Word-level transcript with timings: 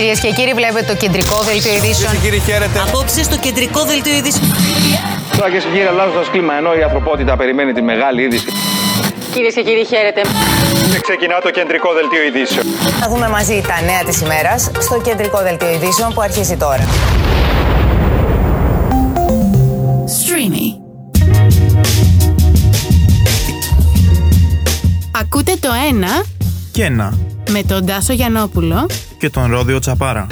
Κυρίες 0.00 0.20
και 0.20 0.30
κύριοι, 0.30 0.52
βλέπετε 0.52 0.86
το 0.92 0.96
κεντρικό 0.96 1.36
δελτίο 1.42 1.72
ειδήσεων. 1.72 2.12
Κυρίες 2.12 2.12
και 2.12 2.28
κύριοι, 2.28 2.40
χαίρετε. 2.40 2.78
Απόψε 2.88 3.22
στο 3.22 3.36
κεντρικό 3.36 3.84
δελτίο 3.84 4.14
ειδήσεων. 4.16 4.46
Τώρα 5.36 5.48
κυρίε 5.50 5.60
και 5.66 5.72
κύριοι, 5.74 5.88
αλλάζοντας 5.92 6.28
κλίμα, 6.30 6.54
ενώ 6.54 6.70
η 6.74 6.82
ανθρωπότητα 6.82 7.36
περιμένει 7.36 7.72
τη 7.72 7.82
μεγάλη 7.82 8.22
είδηση. 8.22 8.46
Κυρίες 9.32 9.54
και 9.54 9.62
κύριοι, 9.62 9.84
χαίρετε. 9.84 10.20
Και 10.92 11.00
ξεκινά 11.06 11.40
το 11.40 11.50
κεντρικό 11.50 11.88
δελτίο 11.98 12.22
ειδήσεων. 12.28 12.66
Θα 13.00 13.08
δούμε 13.08 13.28
μαζί 13.28 13.62
τα 13.70 13.76
νέα 13.88 14.02
της 14.08 14.20
ημέρας 14.20 14.70
στο 14.78 15.00
κεντρικό 15.00 15.38
δελτίο 15.42 15.70
ειδήσεων 15.72 16.14
που 16.14 16.20
αρχίζει 16.20 16.56
τώρα. 16.56 16.84
Streamy. 20.18 20.66
Ακούτε 25.20 25.52
το 25.60 25.70
ένα 25.90 26.22
και 26.72 26.84
ένα 26.84 27.18
με 27.52 27.62
τον 27.62 27.86
Τάσο 27.86 28.12
Γιαννόπουλο 28.12 28.86
και 29.18 29.30
τον 29.30 29.50
Ρόδιο 29.50 29.78
Τσαπάρα. 29.78 30.26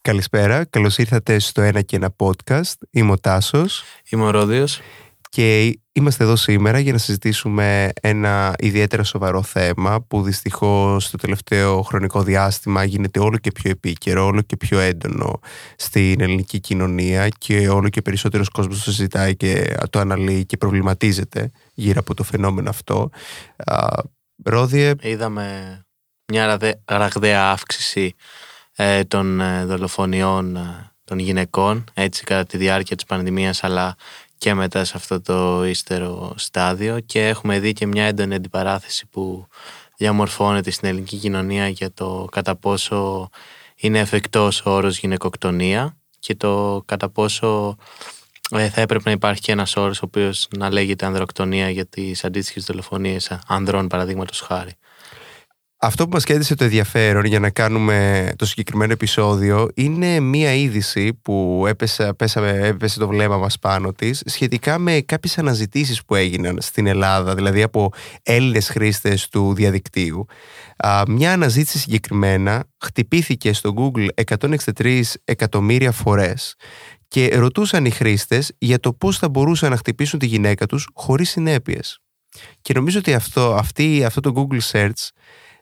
Καλησπέρα, 0.00 0.64
καλώς 0.64 0.98
ήρθατε 0.98 1.38
στο 1.38 1.62
ένα 1.62 1.80
και 1.80 1.96
ένα 1.96 2.14
podcast. 2.16 2.74
Είμαι 2.90 3.12
ο 3.12 3.18
Τάσος 3.18 3.82
Είμαι 4.10 4.24
ο 4.24 4.30
Ρόδιος. 4.30 4.80
και 5.30 5.78
είμαστε 5.92 6.24
εδώ 6.24 6.36
σήμερα 6.36 6.78
για 6.78 6.92
να 6.92 6.98
συζητήσουμε 6.98 7.88
ένα 8.00 8.54
ιδιαίτερα 8.58 9.04
σοβαρό 9.04 9.42
θέμα 9.42 10.02
που 10.08 10.22
δυστυχώς 10.22 11.04
στο 11.04 11.16
τελευταίο 11.16 11.82
χρονικό 11.82 12.22
διάστημα 12.22 12.84
γίνεται 12.84 13.20
όλο 13.20 13.36
και 13.38 13.52
πιο 13.52 13.70
επίκαιρο, 13.70 14.26
όλο 14.26 14.40
και 14.40 14.56
πιο 14.56 14.78
έντονο 14.78 15.40
στην 15.76 16.20
ελληνική 16.20 16.60
κοινωνία 16.60 17.28
και 17.28 17.68
όλο 17.68 17.88
και 17.88 18.02
περισσότερος 18.02 18.48
κόσμος 18.48 18.84
το 18.84 18.90
συζητάει 18.90 19.36
και 19.36 19.76
το 19.90 19.98
αναλύει 19.98 20.46
και 20.46 20.56
προβληματίζεται 20.56 21.50
γύρω 21.76 22.00
από 22.00 22.14
το 22.14 22.22
φαινόμενο 22.22 22.70
αυτό. 22.70 23.10
Α, 23.56 23.86
Ρόδιε, 24.44 24.94
Είδαμε 25.00 25.80
μια 26.32 26.46
ραδε- 26.46 26.78
ραγδαία 26.84 27.50
αύξηση 27.50 28.14
ε, 28.76 29.04
των 29.04 29.40
ε, 29.40 29.64
δολοφονιών 29.64 30.56
ε, 30.56 30.90
των 31.04 31.18
γυναικών 31.18 31.84
έτσι 31.94 32.24
κατά 32.24 32.44
τη 32.44 32.56
διάρκεια 32.56 32.96
της 32.96 33.04
πανδημίας 33.04 33.64
αλλά 33.64 33.96
και 34.38 34.54
μετά 34.54 34.84
σε 34.84 34.92
αυτό 34.96 35.20
το 35.20 35.64
ύστερο 35.64 36.34
στάδιο 36.36 37.00
και 37.00 37.28
έχουμε 37.28 37.58
δει 37.58 37.72
και 37.72 37.86
μια 37.86 38.04
έντονη 38.04 38.34
αντιπαράθεση 38.34 39.06
που 39.06 39.46
διαμορφώνεται 39.96 40.70
στην 40.70 40.88
ελληνική 40.88 41.16
κοινωνία 41.16 41.68
για 41.68 41.92
το 41.92 42.28
κατά 42.30 42.56
πόσο 42.56 43.28
είναι 43.76 43.98
εφικτός 43.98 44.62
ο 44.64 44.70
όρος 44.70 44.98
γυναικοκτονία 44.98 45.96
και 46.18 46.34
το 46.34 46.82
κατά 46.86 47.08
πόσο 47.08 47.76
ε, 47.78 48.15
θα 48.50 48.80
έπρεπε 48.80 49.02
να 49.04 49.10
υπάρχει 49.10 49.40
και 49.40 49.52
ένας 49.52 49.76
όρος 49.76 50.02
ο 50.02 50.04
οποίος 50.04 50.48
να 50.56 50.70
λέγεται 50.70 51.06
ανδροκτονία 51.06 51.70
για 51.70 51.86
τις 51.86 52.24
αντίστοιχες 52.24 52.64
δολοφονίες 52.64 53.38
ανδρών 53.46 53.86
παραδείγματος 53.86 54.40
χάρη. 54.40 54.72
Αυτό 55.78 56.04
που 56.04 56.10
μας 56.12 56.24
κέντρισε 56.24 56.54
το 56.54 56.64
ενδιαφέρον 56.64 57.24
για 57.24 57.40
να 57.40 57.50
κάνουμε 57.50 58.30
το 58.36 58.46
συγκεκριμένο 58.46 58.92
επεισόδιο 58.92 59.68
είναι 59.74 60.20
μία 60.20 60.54
είδηση 60.54 61.14
που 61.14 61.64
έπεσε, 61.68 62.12
πέσαμε, 62.12 62.50
έπεσε 62.50 62.98
το 62.98 63.08
βλέμμα 63.08 63.36
μας 63.36 63.58
πάνω 63.58 63.92
της 63.92 64.22
σχετικά 64.26 64.78
με 64.78 65.00
κάποιες 65.00 65.38
αναζητήσεις 65.38 66.04
που 66.04 66.14
έγιναν 66.14 66.58
στην 66.60 66.86
Ελλάδα, 66.86 67.34
δηλαδή 67.34 67.62
από 67.62 67.90
Έλληνες 68.22 68.68
χρήστες 68.68 69.28
του 69.28 69.54
διαδικτύου. 69.54 70.26
Α, 70.76 71.02
μια 71.08 71.32
αναζήτηση 71.32 71.78
συγκεκριμένα 71.78 72.64
χτυπήθηκε 72.84 73.52
στο 73.52 73.74
Google 73.76 74.06
163 74.78 75.00
εκατομμύρια 75.24 75.92
φορές 75.92 76.54
και 77.08 77.28
ρωτούσαν 77.36 77.84
οι 77.84 77.90
χρήστες 77.90 78.52
για 78.58 78.80
το 78.80 78.92
πώς 78.92 79.18
θα 79.18 79.28
μπορούσαν 79.28 79.70
να 79.70 79.76
χτυπήσουν 79.76 80.18
τη 80.18 80.26
γυναίκα 80.26 80.66
τους 80.66 80.88
χωρίς 80.94 81.30
συνέπειες. 81.30 82.00
Και 82.60 82.74
νομίζω 82.74 82.98
ότι 82.98 83.14
αυτό, 83.14 83.54
αυτή, 83.54 84.04
αυτό 84.04 84.20
το 84.20 84.32
Google 84.36 84.60
Search 84.72 85.08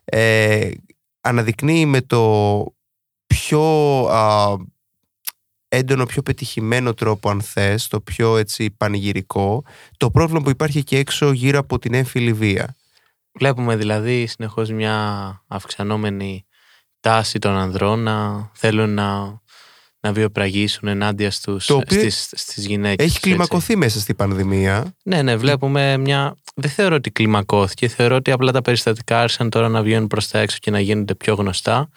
ε, 0.05 0.71
αναδεικνύει 1.21 1.87
με 1.87 2.01
το 2.01 2.65
πιο 3.27 3.63
α, 4.07 4.57
έντονο, 5.69 6.07
πιο 6.07 6.23
πετυχημένο 6.23 6.95
τρόπο 6.95 7.31
αν 7.31 7.43
θες, 7.43 7.89
το 7.89 8.01
πιο 8.01 8.37
έτσι 8.37 8.71
πανηγυρικό, 8.71 9.65
το 9.97 10.11
πρόβλημα 10.11 10.43
που 10.43 10.51
υπάρχει 10.51 10.85
και 10.85 10.99
έξω 10.99 11.33
γύρω 11.33 11.59
από 11.59 11.79
την 11.79 11.95
έμφυλη 11.95 12.33
βία. 12.33 12.75
Βλέπουμε 13.33 13.77
δηλαδή 13.77 14.27
συνεχώς 14.27 14.71
μια 14.71 15.43
αυξανόμενη 15.47 16.47
τάση 17.01 17.39
των 17.39 17.57
ανδρών 17.57 18.03
να 18.03 18.51
θέλουν 18.55 18.95
να, 18.95 19.41
να 20.05 20.13
βιοπραγήσουν 20.13 20.89
ενάντια 20.89 21.31
στους, 21.31 21.67
Το 21.67 21.75
οποίο 21.75 22.01
στις, 22.01 22.29
στις 22.33 22.67
γυναίκες. 22.67 23.07
Έχει 23.07 23.17
έτσι. 23.17 23.21
κλιμακωθεί 23.21 23.77
μέσα 23.77 24.01
στην 24.01 24.17
πανδημία. 24.17 24.95
Ναι, 25.03 25.23
ναι, 25.23 25.37
βλέπουμε 25.37 25.97
μια... 25.97 26.37
Δεν 26.55 26.71
θεωρώ 26.71 26.95
ότι 26.95 27.11
κλιμακώθηκε, 27.11 27.89
θεωρώ 27.89 28.17
ότι 28.17 28.31
απλά 28.31 28.53
τα 28.53 28.63
περιστατικά 28.63 29.21
άρχισαν 29.21 29.51
τώρα 29.51 29.69
να 29.69 29.83
βγαίνουν 29.83 30.07
προς 30.07 30.29
τα 30.29 30.39
έξω 30.39 30.57
και 30.61 30.71
να 30.71 30.81
γίνονται 30.81 31.15
πιο 31.15 31.35
γνωστά 31.35 31.89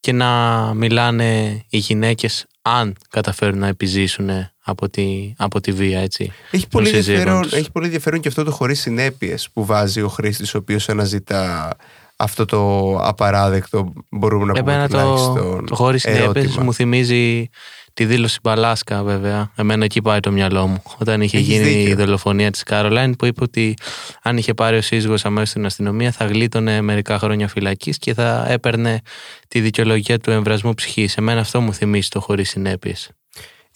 και 0.00 0.12
να 0.12 0.30
μιλάνε 0.74 1.62
οι 1.68 1.78
γυναίκες 1.78 2.46
αν 2.62 2.96
καταφέρουν 3.10 3.58
να 3.58 3.66
επιζήσουν 3.66 4.30
από 4.60 4.88
τη, 4.88 5.34
από 5.36 5.60
τη 5.60 5.72
βία, 5.72 6.00
έτσι. 6.00 6.32
Έχει 6.50 6.68
πολύ, 6.68 6.90
των 6.90 6.94
σύζυγων 6.94 7.18
ενδιαφέρον, 7.18 7.42
τους. 7.42 7.52
έχει 7.58 7.70
πολύ 7.70 7.84
ενδιαφέρον 7.84 8.20
και 8.20 8.28
αυτό 8.28 8.44
το 8.44 8.50
χωρίς 8.50 8.80
συνέπειες 8.80 9.48
που 9.52 9.64
βάζει 9.64 10.00
ο 10.00 10.08
χρήστης 10.08 10.54
ο 10.54 10.58
οποίος 10.58 10.88
αναζητά 10.88 11.76
αυτό 12.24 12.44
το 12.44 12.94
απαράδεκτο 13.02 13.92
μπορούμε 14.10 14.44
να 14.44 14.52
πούμε 14.52 14.72
Εμένα 14.72 14.88
το, 14.88 14.96
τουλάχιστον 14.98 15.66
το 15.66 15.74
χωρίς 15.74 16.02
συνέπειες 16.02 16.44
ερώτημα. 16.44 16.62
μου 16.64 16.72
θυμίζει 16.74 17.48
τη 17.94 18.04
δήλωση 18.04 18.38
Μπαλάσκα 18.42 19.02
βέβαια. 19.02 19.50
Εμένα 19.56 19.84
εκεί 19.84 20.02
πάει 20.02 20.20
το 20.20 20.30
μυαλό 20.32 20.66
μου. 20.66 20.82
Όταν 20.98 21.20
είχε 21.20 21.36
Έχεις 21.36 21.48
γίνει 21.48 21.64
δίκιο. 21.64 21.90
η 21.90 21.94
δολοφονία 21.94 22.50
της 22.50 22.62
Κάρολάιν 22.62 23.16
που 23.16 23.26
είπε 23.26 23.42
ότι 23.42 23.74
αν 24.22 24.36
είχε 24.36 24.54
πάρει 24.54 24.76
ο 24.76 24.82
σύζυγος 24.82 25.24
αμέσως 25.24 25.48
στην 25.48 25.66
αστυνομία 25.66 26.12
θα 26.12 26.24
γλίτωνε 26.24 26.80
μερικά 26.80 27.18
χρόνια 27.18 27.48
φυλακής 27.48 27.98
και 27.98 28.14
θα 28.14 28.46
έπαιρνε 28.48 29.00
τη 29.48 29.60
δικαιολογία 29.60 30.18
του 30.18 30.30
εμβρασμού 30.30 30.74
ψυχής. 30.74 31.16
Εμένα 31.16 31.40
αυτό 31.40 31.60
μου 31.60 31.74
θυμίζει 31.74 32.08
το 32.08 32.20
χωρίς 32.20 32.48
συνέπειες. 32.50 33.10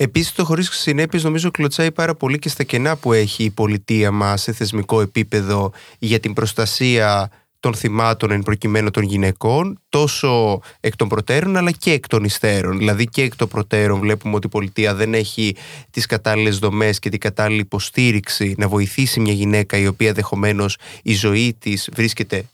Επίσης 0.00 0.32
το 0.32 0.44
χωρίς 0.44 0.69
συνέπειες 0.72 1.25
νομίζω 1.25 1.50
κλωτσάει 1.50 1.92
πάρα 1.92 2.14
πολύ 2.14 2.38
και 2.38 2.48
στα 2.48 2.62
κενά 2.62 2.97
που 2.97 3.12
έχει 3.12 3.44
η 3.44 3.50
πολιτεία 3.50 4.10
μας 4.10 4.42
σε 4.42 4.53
θεσμικό 4.53 5.00
επίπεδο 5.00 5.72
για 5.98 6.20
την 6.20 6.32
προστασία 6.32 7.31
των 7.60 7.74
θυμάτων 7.74 8.30
εν 8.30 8.42
προκειμένου 8.42 8.91
των 8.91 9.02
γυναικών 9.02 9.80
τόσο 9.88 10.60
εκ 10.80 10.96
των 10.96 11.08
προτέρων 11.08 11.56
αλλά 11.56 11.70
και 11.70 11.92
εκ 11.92 12.06
των 12.06 12.24
υστέρων. 12.24 12.78
Δηλαδή 12.78 13.06
και 13.06 13.22
εκ 13.22 13.36
των 13.36 13.48
προτέρων 13.48 14.00
βλέπουμε 14.00 14.34
ότι 14.34 14.46
η 14.46 14.50
πολιτεία 14.50 14.94
δεν 14.94 15.14
έχει 15.14 15.56
τις 15.91 16.06
κατάλληλες 16.06 16.58
δομές 16.58 16.98
και 16.98 17.08
την 17.08 17.20
κατάλληλη 17.20 17.60
υποστήριξη 17.60 18.54
να 18.58 18.69
βοηθήσει 18.69 19.20
μια 19.20 19.32
γυναίκα 19.32 19.76
η 19.76 19.86
οποία 19.86 20.12
δεχομένως 20.12 20.76
η 21.02 21.14
ζωή 21.14 21.56
της 21.58 21.88
βρίσκεται 21.92 22.44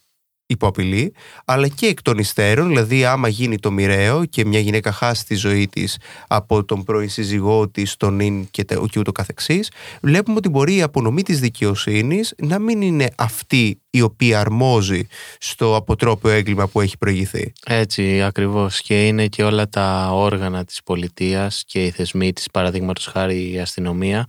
υπό 0.47 0.67
απειλή, 0.67 1.15
αλλά 1.45 1.69
και 1.69 1.87
εκ 1.87 2.03
των 2.03 2.19
υστέρων, 2.19 2.69
δηλαδή 2.69 3.05
άμα 3.05 3.29
γίνει 3.29 3.59
το 3.59 3.71
μοιραίο 3.71 4.25
και 4.25 4.45
μια 4.45 4.59
γυναίκα 4.59 4.93
χάσει 4.93 5.27
τη 5.27 5.35
ζωή 5.35 5.69
της 5.69 5.99
από 6.29 6.65
τον 6.65 6.85
πρώην 6.85 7.09
σύζυγό 7.09 7.69
της, 7.69 7.97
τον 7.97 8.21
ίν 8.21 8.51
και, 8.51 8.65
τε- 8.65 8.87
και 8.91 8.99
ούτω 8.99 9.13
καθεξής, 9.13 9.71
βλέπουμε 10.03 10.37
ότι 10.37 10.49
μπορεί 10.49 10.77
η 10.77 10.83
απονομή 10.83 11.23
της 11.23 11.41
δικαιοσύνης 11.41 12.35
να 12.37 12.59
μην 12.59 12.83
είναι 12.83 13.09
αυτή 13.17 13.79
η 13.91 14.01
οποία 14.01 14.41
αρμόζει 14.41 15.07
στο 15.39 15.77
αποτρόπαιο 15.77 16.33
έγκλημα 16.33 16.69
που 16.69 16.81
έχει 16.81 16.99
προηγηθεί. 16.99 17.53
Έτσι 17.67 18.23
ακριβώς 18.23 18.81
και 18.81 19.07
είναι 19.07 19.27
και 19.27 19.43
όλα 19.43 19.69
τα 19.69 20.09
όργανα 20.13 20.65
της 20.65 20.83
πολιτείας 20.83 21.63
και 21.67 21.85
οι 21.85 21.91
θεσμοί 21.91 22.33
της 22.33 22.49
παραδείγματος 22.53 23.07
χάρη 23.07 23.53
η 23.53 23.61
αστυνομία 23.61 24.27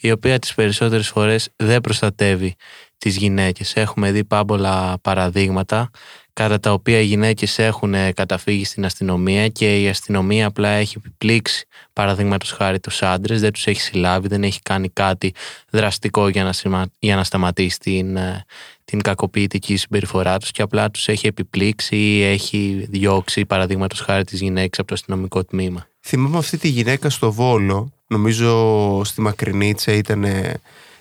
η 0.00 0.10
οποία 0.10 0.38
τις 0.38 0.54
περισσότερες 0.54 1.08
φορές 1.08 1.48
δεν 1.56 1.80
προστατεύει 1.80 2.54
τις 2.98 3.16
γυναίκες. 3.16 3.76
Έχουμε 3.76 4.10
δει 4.12 4.24
πάμπολα 4.24 4.98
παραδείγματα 5.02 5.90
κατά 6.38 6.60
τα 6.60 6.72
οποία 6.72 6.98
οι 6.98 7.04
γυναίκες 7.04 7.58
έχουν 7.58 7.94
ε, 7.94 8.12
καταφύγει 8.12 8.64
στην 8.64 8.84
αστυνομία 8.84 9.48
και 9.48 9.80
η 9.82 9.88
αστυνομία 9.88 10.46
απλά 10.46 10.68
έχει 10.68 10.94
επιπλήξει 10.98 11.66
παραδείγματος 11.92 12.50
χάρη 12.50 12.80
τους 12.80 13.02
άντρες, 13.02 13.40
δεν 13.40 13.52
τους 13.52 13.66
έχει 13.66 13.80
συλλάβει, 13.80 14.28
δεν 14.28 14.42
έχει 14.42 14.60
κάνει 14.62 14.88
κάτι 14.88 15.34
δραστικό 15.70 16.28
για 16.28 16.44
να, 16.44 16.52
σημα- 16.52 16.90
για 16.98 17.16
να 17.16 17.24
σταματήσει 17.24 17.78
την, 17.78 18.16
ε, 18.16 18.44
την 18.84 19.02
κακοποιητική 19.02 19.76
συμπεριφορά 19.76 20.38
τους 20.38 20.50
και 20.50 20.62
απλά 20.62 20.90
τους 20.90 21.08
έχει 21.08 21.26
επιπλήξει 21.26 21.96
ή 21.96 22.22
έχει 22.22 22.86
διώξει 22.90 23.44
παραδείγματος 23.44 24.00
χάρη 24.00 24.24
τις 24.24 24.40
γυναίκες 24.40 24.78
από 24.78 24.88
το 24.88 24.94
αστυνομικό 24.94 25.44
τμήμα. 25.44 25.86
Θυμάμαι 26.00 26.38
αυτή 26.38 26.58
τη 26.58 26.68
γυναίκα 26.68 27.10
στο 27.10 27.32
Βόλο, 27.32 27.92
νομίζω 28.06 29.00
στη 29.04 29.20
Μακρινίτσα 29.20 29.92
ήταν, 29.92 30.24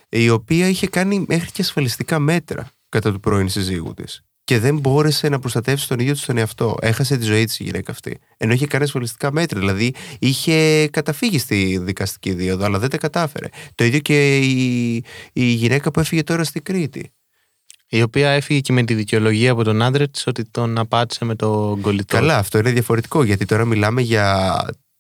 η 0.09 0.30
οποία 0.30 0.68
είχε 0.68 0.88
κάνει 0.88 1.25
μέχρι 1.27 1.51
και 1.51 1.62
ασφαλιστικά 1.62 2.19
μέτρα 2.19 2.69
κατά 2.89 3.12
του 3.12 3.19
πρώην 3.19 3.50
σύζυγου 3.50 3.94
της. 3.94 4.21
Και 4.44 4.59
δεν 4.59 4.77
μπόρεσε 4.80 5.30
να 5.30 5.39
προστατεύσει 5.39 5.88
τον 5.88 6.00
ίδιο 6.00 6.13
της 6.13 6.25
τον 6.25 6.38
εαυτό. 6.38 6.77
Έχασε 6.81 7.18
τη 7.18 7.24
ζωή 7.24 7.45
της 7.45 7.59
η 7.59 7.63
γυναίκα 7.63 7.92
αυτή. 7.92 8.19
Ενώ 8.38 8.54
είχε 8.54 8.68
κάνει 8.68 8.83
ασφαλιστικά 8.83 9.31
μέτρα. 9.31 9.59
Δηλαδή 9.59 9.94
είχε 10.19 10.88
καταφύγει 10.88 11.39
στη 11.39 11.77
δικαστική 11.77 12.33
δίωδο, 12.33 12.65
αλλά 12.65 12.80
δεν 12.80 12.89
τα 12.89 12.98
κατάφερε. 12.98 13.48
Το 13.75 13.83
ίδιο 13.83 14.00
και 14.00 14.39
η, 14.39 14.95
η 15.33 15.44
γυναίκα 15.44 15.92
που 15.92 16.00
έφυγε 16.00 16.24
τώρα 16.24 16.44
στη 16.44 16.59
Κρήτη. 16.59 17.12
Η 17.89 18.01
οποία 18.01 18.30
έφυγε 18.30 18.59
και 18.59 18.74
με 18.74 18.83
τη 18.83 18.94
δικαιολογία 18.94 19.51
από 19.51 19.63
τον 19.63 19.81
άντρα 19.81 20.09
της 20.09 20.27
ότι 20.27 20.45
τον 20.45 20.77
απάτησε 20.77 21.25
με 21.25 21.36
τον 21.36 21.81
κολλητό. 21.81 22.15
Καλά, 22.15 22.38
αυτό 22.38 22.57
είναι 22.57 22.71
διαφορετικό 22.71 23.24
γιατί 23.24 23.45
τώρα 23.45 23.65
μιλάμε 23.65 24.01
για 24.01 24.56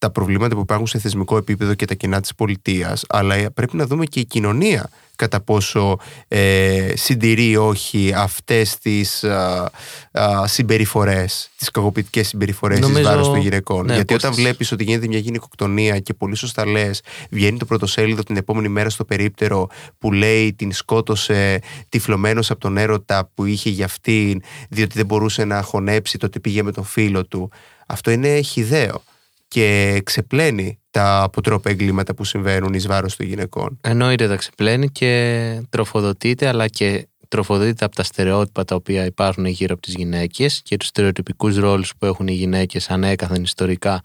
τα 0.07 0.13
τα 0.13 0.19
προβλήματα 0.19 0.55
που 0.55 0.61
υπάρχουν 0.61 0.87
σε 0.87 0.99
θεσμικό 0.99 1.37
επίπεδο 1.37 1.73
και 1.73 1.85
τα 1.85 1.93
κενά 1.93 2.21
της 2.21 2.35
πολιτείας 2.35 3.03
αλλά 3.09 3.51
πρέπει 3.51 3.75
να 3.77 3.85
δούμε 3.85 4.05
και 4.05 4.19
η 4.19 4.25
κοινωνία 4.25 4.89
κατά 5.15 5.39
πόσο 5.41 5.97
ε, 6.27 6.91
συντηρεί 6.95 7.55
όχι 7.57 8.13
αυτές 8.15 8.77
τις 8.77 9.23
α, 9.23 9.71
α, 10.11 10.47
συμπεριφορές, 10.47 11.49
τις 11.57 11.71
κακοποιητικές 11.71 12.27
συμπεριφορές 12.27 12.79
Νομίζω- 12.79 12.99
εις 12.99 13.05
βάρος 13.07 13.27
των 13.27 13.37
γυναικών. 13.39 13.85
ναι, 13.85 13.93
Γιατί 13.93 14.05
πως 14.13 14.15
όταν 14.23 14.31
τις- 14.31 14.41
βλέπεις 14.41 14.71
ότι 14.71 14.83
γίνεται 14.83 15.07
μια 15.07 15.17
γυναικοκτονία 15.19 15.99
και 15.99 16.13
πολύ 16.13 16.35
σωστά 16.35 16.65
λες, 16.65 17.01
βγαίνει 17.29 17.57
το 17.57 17.65
πρωτοσέλιδο 17.65 18.23
την 18.23 18.37
επόμενη 18.37 18.67
μέρα 18.67 18.89
στο 18.89 19.05
περίπτερο 19.05 19.67
που 19.99 20.11
λέει 20.11 20.53
την 20.53 20.71
σκότωσε 20.71 21.59
τυφλωμένος 21.89 22.51
από 22.51 22.59
τον 22.59 22.77
έρωτα 22.77 23.29
που 23.33 23.45
είχε 23.45 23.69
για 23.69 23.85
αυτήν 23.85 24.41
διότι 24.69 24.93
δεν 24.97 25.05
μπορούσε 25.05 25.43
να 25.45 25.61
χωνέψει 25.61 26.17
το 26.17 26.25
ότι 26.25 26.39
πήγε 26.39 26.63
με 26.63 26.71
τον 26.71 26.83
φίλο 26.83 27.25
του. 27.25 27.49
Αυτό 27.87 28.11
είναι 28.11 28.41
χιδαίο 28.41 29.03
και 29.47 29.99
ξεπλένει 30.03 30.79
τα 30.89 31.21
αποτρόπα 31.23 31.69
εγκλήματα 31.69 32.13
που 32.13 32.23
συμβαίνουν 32.23 32.73
εις 32.73 32.87
βάρος 32.87 33.15
των 33.15 33.25
γυναικών. 33.25 33.77
Εννοείται 33.81 34.27
τα 34.27 34.35
ξεπλένει 34.35 34.89
και 34.89 35.61
τροφοδοτείται, 35.69 36.47
αλλά 36.47 36.67
και 36.67 37.07
τροφοδοτείται 37.27 37.85
από 37.85 37.95
τα 37.95 38.03
στερεότυπα 38.03 38.65
τα 38.65 38.75
οποία 38.75 39.05
υπάρχουν 39.05 39.45
γύρω 39.45 39.73
από 39.73 39.81
τις 39.81 39.93
γυναίκες 39.93 40.61
και 40.63 40.77
τους 40.77 40.87
στερεοτυπικούς 40.87 41.57
ρόλους 41.57 41.93
που 41.97 42.05
έχουν 42.05 42.27
οι 42.27 42.33
γυναίκες 42.33 42.89
ανέκαθεν 42.89 43.43
ιστορικά, 43.43 44.01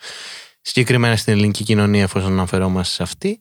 συγκεκριμένα 0.61 1.17
στην 1.17 1.33
ελληνική 1.33 1.65
κοινωνία 1.65 2.03
εφόσον 2.03 2.33
αναφερόμαστε 2.33 2.95
σε 2.95 3.03
αυτή. 3.03 3.39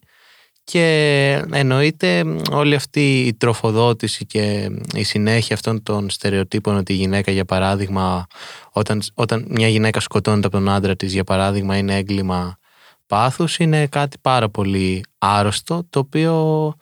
Και 0.72 1.44
εννοείται 1.52 2.24
μ, 2.24 2.38
όλη 2.50 2.74
αυτή 2.74 3.20
η 3.20 3.34
τροφοδότηση 3.34 4.26
και 4.26 4.70
η 4.94 5.02
συνέχεια 5.02 5.54
αυτών 5.54 5.82
των 5.82 6.10
στερεοτύπων 6.10 6.76
ότι 6.76 6.92
η 6.92 6.96
γυναίκα 6.96 7.30
για 7.30 7.44
παράδειγμα 7.44 8.26
όταν, 8.72 9.02
όταν 9.14 9.46
μια 9.48 9.68
γυναίκα 9.68 10.00
σκοτώνεται 10.00 10.46
από 10.46 10.56
τον 10.56 10.68
άντρα 10.68 10.96
της 10.96 11.12
για 11.12 11.24
παράδειγμα 11.24 11.76
είναι 11.76 11.96
έγκλημα 11.96 12.58
πάθους 13.06 13.58
είναι 13.58 13.86
κάτι 13.86 14.16
πάρα 14.20 14.48
πολύ 14.48 15.04
άρρωστο 15.18 15.86
το 15.90 15.98
οποίο 15.98 16.74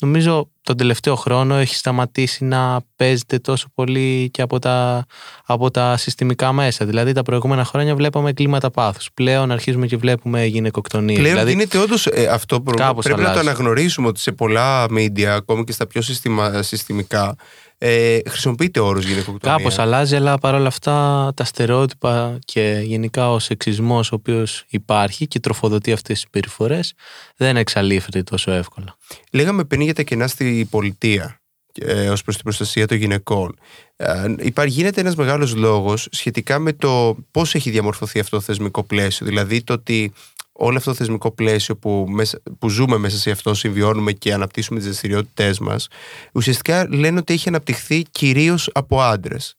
νομίζω 0.00 0.50
τον 0.62 0.76
τελευταίο 0.76 1.14
χρόνο 1.14 1.54
έχει 1.54 1.74
σταματήσει 1.74 2.44
να 2.44 2.80
παίζεται 2.96 3.38
τόσο 3.38 3.66
πολύ 3.74 4.30
και 4.30 4.42
από 4.42 4.58
τα, 4.58 5.06
από 5.46 5.70
τα 5.70 5.96
συστημικά 5.96 6.52
μέσα. 6.52 6.84
Δηλαδή 6.84 7.12
τα 7.12 7.22
προηγούμενα 7.22 7.64
χρόνια 7.64 7.94
βλέπαμε 7.94 8.28
εγκλήματα 8.28 8.70
πάθους. 8.70 9.08
Πλέον 9.14 9.50
αρχίζουμε 9.50 9.86
και 9.86 9.96
βλέπουμε 9.96 10.44
γυναικοκτονίες. 10.44 11.18
Πλέον 11.18 11.32
δηλαδή, 11.34 11.50
γίνεται 11.52 11.78
όντως 11.78 12.08
αυτό 12.30 12.62
που 12.62 12.74
Κάπως 12.74 13.04
πρέπει 13.04 13.20
να 13.20 13.26
το 13.26 13.32
αλλάζει. 13.32 13.48
αναγνωρίσουμε 13.48 14.08
ότι 14.08 14.20
σε 14.20 14.32
πολλά 14.32 14.84
media, 14.90 15.22
ακόμη 15.24 15.64
και 15.64 15.72
στα 15.72 15.86
πιο 15.86 16.02
συστημα, 16.02 16.62
συστημικά, 16.62 17.36
ε, 17.78 18.18
χρησιμοποιείται 18.28 18.80
ο 18.80 18.86
όρος 18.86 19.04
γυναικοκτονία. 19.04 19.56
Κάπως 19.56 19.78
αλλάζει, 19.78 20.16
αλλά 20.16 20.38
παρόλα 20.38 20.66
αυτά 20.66 21.32
τα 21.36 21.44
στερεότυπα 21.44 22.38
και 22.44 22.80
γενικά 22.84 23.32
ο 23.32 23.38
σεξισμός 23.38 24.12
ο 24.12 24.14
οποίος 24.14 24.64
υπάρχει 24.68 25.26
και 25.26 25.40
τροφοδοτεί 25.40 25.92
αυτές 25.92 26.14
τις 26.14 26.20
συμπεριφορές 26.20 26.92
δεν 27.36 27.56
εξαλείφεται 27.56 28.22
τόσο 28.22 28.50
εύκολα. 28.50 28.96
Λέγαμε 29.32 29.64
πριν 29.64 29.80
για 29.80 29.94
τα 29.94 30.02
κενά 30.02 30.26
στη 30.26 30.66
πολιτεία 30.70 31.40
ε, 31.80 32.08
ως 32.08 32.22
προς 32.22 32.34
την 32.34 32.44
προστασία 32.44 32.86
των 32.86 32.96
γυναικών. 32.96 33.58
Ε, 33.96 34.34
υπάρχει, 34.38 34.74
γίνεται 34.74 35.00
ένας 35.00 35.14
μεγάλος 35.14 35.54
λόγος 35.54 36.08
σχετικά 36.10 36.58
με 36.58 36.72
το 36.72 37.16
πώς 37.30 37.54
έχει 37.54 37.70
διαμορφωθεί 37.70 38.18
αυτό 38.20 38.36
το 38.36 38.42
θεσμικό 38.42 38.82
πλαίσιο. 38.82 39.26
Δηλαδή 39.26 39.62
το 39.62 39.72
ότι 39.72 40.12
όλο 40.56 40.76
αυτό 40.76 40.90
το 40.90 40.96
θεσμικό 40.96 41.30
πλαίσιο 41.30 41.76
που, 41.76 42.06
μέσα, 42.08 42.40
που 42.58 42.68
ζούμε 42.68 42.96
μέσα 42.96 43.16
σε 43.16 43.30
αυτό, 43.30 43.54
συμβιώνουμε 43.54 44.12
και 44.12 44.32
αναπτύσσουμε 44.32 44.78
τις 44.78 44.88
δραστηριότητε 44.88 45.54
μας, 45.60 45.88
ουσιαστικά 46.32 46.86
λένε 46.90 47.18
ότι 47.18 47.32
έχει 47.32 47.48
αναπτυχθεί 47.48 48.02
κυρίως 48.10 48.70
από 48.72 49.00
άντρες. 49.00 49.56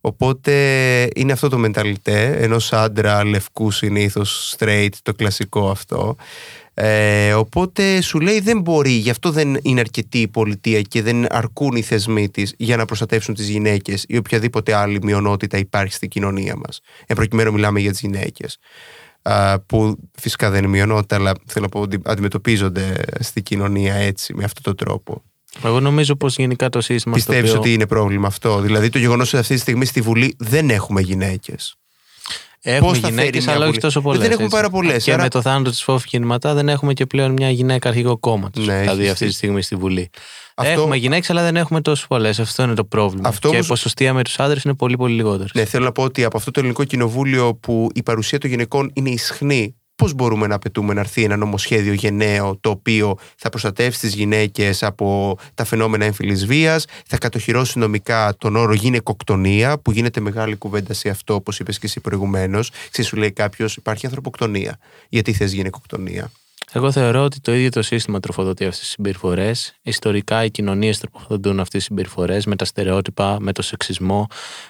Οπότε 0.00 0.52
είναι 1.14 1.32
αυτό 1.32 1.48
το 1.48 1.58
μενταλιτέ 1.58 2.36
ενός 2.38 2.72
άντρα 2.72 3.24
λευκού 3.24 3.70
συνήθως 3.70 4.54
straight, 4.58 4.88
το 5.02 5.14
κλασικό 5.14 5.70
αυτό. 5.70 6.16
Ε, 6.74 7.32
οπότε 7.32 8.00
σου 8.00 8.20
λέει 8.20 8.40
δεν 8.40 8.60
μπορεί, 8.60 8.90
γι' 8.90 9.10
αυτό 9.10 9.30
δεν 9.30 9.58
είναι 9.62 9.80
αρκετή 9.80 10.20
η 10.20 10.28
πολιτεία 10.28 10.82
και 10.82 11.02
δεν 11.02 11.26
αρκούν 11.34 11.76
οι 11.76 11.82
θεσμοί 11.82 12.28
της 12.28 12.54
για 12.56 12.76
να 12.76 12.84
προστατεύσουν 12.84 13.34
τις 13.34 13.48
γυναίκες 13.48 14.04
ή 14.08 14.16
οποιαδήποτε 14.16 14.74
άλλη 14.74 14.98
μειονότητα 15.02 15.58
υπάρχει 15.58 15.92
στην 15.92 16.08
κοινωνία 16.08 16.56
μας. 16.56 16.80
Εν 17.06 17.16
προκειμένου 17.16 17.52
μιλάμε 17.52 17.80
για 17.80 17.90
τις 17.90 18.00
γυναίκες. 18.00 18.58
Που 19.66 19.98
φυσικά 20.18 20.50
δεν 20.50 20.58
είναι 20.58 20.68
μειονότητα, 20.68 21.16
αλλά 21.16 21.32
θέλω 21.46 21.64
να 21.64 21.70
πω 21.70 21.80
ότι 21.80 21.98
αντιμετωπίζονται 22.04 22.94
στην 23.20 23.42
κοινωνία 23.42 23.94
έτσι, 23.94 24.34
με 24.34 24.44
αυτόν 24.44 24.62
τον 24.62 24.76
τρόπο. 24.76 25.22
Εγώ 25.64 25.80
νομίζω 25.80 26.16
πως 26.16 26.36
γενικά 26.36 26.68
το 26.68 26.80
σύστημα 26.80 27.18
στο 27.18 27.24
Πιστεύεις 27.26 27.50
οποίο... 27.50 27.62
ότι 27.62 27.72
είναι 27.72 27.86
πρόβλημα 27.86 28.26
αυτό; 28.26 28.60
Δηλαδή 28.60 28.88
το 28.88 28.98
γεγονός 28.98 29.28
ότι 29.28 29.36
αυτή 29.36 29.54
τη 29.54 29.60
στιγμή 29.60 29.84
στη 29.84 30.00
Βουλή 30.00 30.34
δεν 30.38 30.70
έχουμε 30.70 31.00
γυναίκες. 31.00 31.76
Έχουμε 32.62 32.88
Πώς 32.88 32.98
θα 32.98 33.08
φέρει 33.08 33.16
γυναίκε, 33.20 33.40
μια 33.40 33.50
αλλά 33.50 33.58
όχι 33.58 33.66
Βουλή. 33.68 33.80
τόσο 33.80 34.00
πολλές. 34.00 34.20
Δεν 34.20 34.30
έχουμε 34.30 34.48
πάρα 34.48 34.70
πολλές, 34.70 35.04
Και 35.04 35.12
άρα- 35.12 35.22
με 35.22 35.28
το 35.28 35.42
θάνατο 35.42 35.70
της 35.70 35.82
Φόφη 35.82 36.06
Κινηματά 36.08 36.54
δεν 36.54 36.68
έχουμε 36.68 36.92
και 36.92 37.06
πλέον 37.06 37.32
μια 37.32 37.50
γυναίκα 37.50 37.88
αρχηγό 37.88 38.18
κόμματος. 38.18 38.66
Ναι, 38.66 38.80
δηλαδή 38.80 39.02
έχει- 39.02 39.10
αυτή 39.10 39.26
τη 39.26 39.32
στιγμή 39.32 39.62
στη 39.62 39.76
Βουλή. 39.76 40.10
Αυτό- 40.54 40.72
Έχουμε 40.72 40.96
γυναίκες, 40.96 41.30
αλλά 41.30 41.42
δεν 41.42 41.56
έχουμε 41.56 41.80
τόσο 41.80 42.06
πολλές. 42.06 42.38
Αυτό 42.40 42.62
είναι 42.62 42.74
το 42.74 42.84
πρόβλημα. 42.84 43.28
Αυτό 43.28 43.48
και 43.48 43.54
όμως- 43.54 43.66
η 43.66 43.68
ποσοστία 43.68 44.12
με 44.14 44.22
τους 44.24 44.38
άντρες 44.38 44.62
είναι 44.62 44.74
πολύ 44.74 44.96
πολύ 44.96 45.14
λιγότερες. 45.14 45.50
Ναι, 45.54 45.64
θέλω 45.64 45.84
να 45.84 45.92
πω 45.92 46.02
ότι 46.02 46.24
από 46.24 46.36
αυτό 46.36 46.50
το 46.50 46.60
ελληνικό 46.60 46.84
κοινοβούλιο 46.84 47.54
που 47.54 47.88
η 47.94 48.02
παρουσία 48.02 48.38
των 48.38 48.50
γυναικών 48.50 48.90
είναι 48.94 49.10
ισχνή, 49.10 49.76
πώς 49.96 50.14
μπορούμε 50.14 50.46
να 50.46 50.54
απαιτούμε 50.54 50.94
να 50.94 51.00
έρθει 51.00 51.24
ένα 51.24 51.36
νομοσχέδιο 51.36 51.92
γενναίο 51.92 52.56
το 52.60 52.70
οποίο 52.70 53.18
θα 53.36 53.48
προστατεύσει 53.48 54.00
τις 54.00 54.14
γυναίκες 54.14 54.82
από 54.82 55.38
τα 55.54 55.64
φαινόμενα 55.64 56.04
έμφυλης 56.04 56.46
βίας, 56.46 56.84
θα 57.06 57.18
κατοχυρώσει 57.18 57.78
νομικά 57.78 58.34
τον 58.38 58.56
όρο 58.56 58.72
γυναικοκτονία, 58.72 59.78
που 59.78 59.90
γίνεται 59.92 60.20
μεγάλη 60.20 60.56
κουβέντα 60.56 60.94
σε 60.94 61.08
αυτό, 61.08 61.34
όπως 61.34 61.58
είπες 61.58 61.78
και 61.78 61.86
εσύ 61.86 62.00
προηγουμένως. 62.00 62.70
Ξέρεις, 62.90 63.10
σου 63.10 63.16
λέει 63.16 63.32
κάποιος, 63.32 63.76
υπάρχει 63.76 64.06
ανθρωποκτονία. 64.06 64.78
Γιατί 65.08 65.32
θες 65.32 65.52
γυναικοκτονία; 65.52 66.30
Εγώ 66.76 66.92
θεωρώ 66.92 67.24
ότι 67.24 67.40
το 67.40 67.54
ίδιο 67.54 67.70
το 67.70 67.82
σύστημα 67.82 68.20
τροφοδοτεί 68.20 68.64
αυτές 68.64 68.78
τις 68.78 68.88
συμπεριφορές. 68.88 69.74
Ιστορικά 69.82 70.44
οι 70.44 70.50
κοινωνίες 70.50 70.98
τροφοδοτούν 70.98 71.60
αυτές 71.60 71.78
τις 71.78 71.84
συμπεριφορές 71.84 72.46
με 72.46 72.56
τα 72.56 72.64
στερεότυπα, 72.64 73.36
με 73.40 73.52
το 73.52 73.62
σεξισμό, 73.62 74.26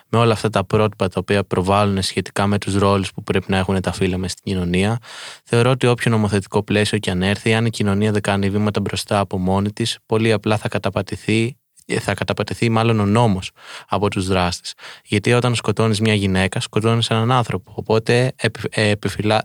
με 0.09 0.19
όλα 0.19 0.33
αυτά 0.33 0.51
τα 0.51 0.65
πρότυπα 0.65 1.09
τα 1.09 1.21
οποία 1.21 1.45
προβάλλουν 1.45 2.03
σχετικά 2.03 2.47
με 2.47 2.59
τους 2.59 2.75
ρόλους 2.75 3.13
που 3.13 3.23
πρέπει 3.23 3.47
να 3.49 3.59
έχουν 3.59 3.81
τα 3.81 3.93
φύλλα 3.93 4.19
μες 4.19 4.31
στην 4.31 4.45
κοινωνία. 4.45 4.99
Θεωρώ 5.45 5.71
ότι 5.71 5.87
όποιο 5.87 6.11
νομοθετικό 6.11 6.63
πλαίσιο 6.63 6.99
και 6.99 7.11
αν 7.11 7.23
έρθει, 7.23 7.55
αν 7.55 7.67
η 7.67 7.71
κοινωνία 7.71 8.13
δεν 8.13 8.23
κάνει 8.23 8.51
βήματα 8.51 8.81
μπροστά 8.81 9.19
από 9.19 9.39
μόνη 9.39 9.73
της, 9.73 9.99
πολύ 10.07 10.33
απλά 10.33 10.57
θα 10.57 10.69
καταπατηθεί 10.69 11.57
θα 12.01 12.15
καταπατηθεί 12.15 12.69
μάλλον 12.69 13.01
ο 13.01 13.07
νόμος 13.07 13.51
από 13.89 14.09
τους 14.09 14.27
δράστες. 14.27 14.75
Γιατί 15.05 15.33
όταν 15.33 15.55
σκοτώνεις 15.55 16.01
μια 16.01 16.15
γυναίκα, 16.15 16.61
σκοτώνεις 16.61 17.09
έναν 17.11 17.33
άνθρωπο. 17.33 17.73
Οπότε 17.75 18.33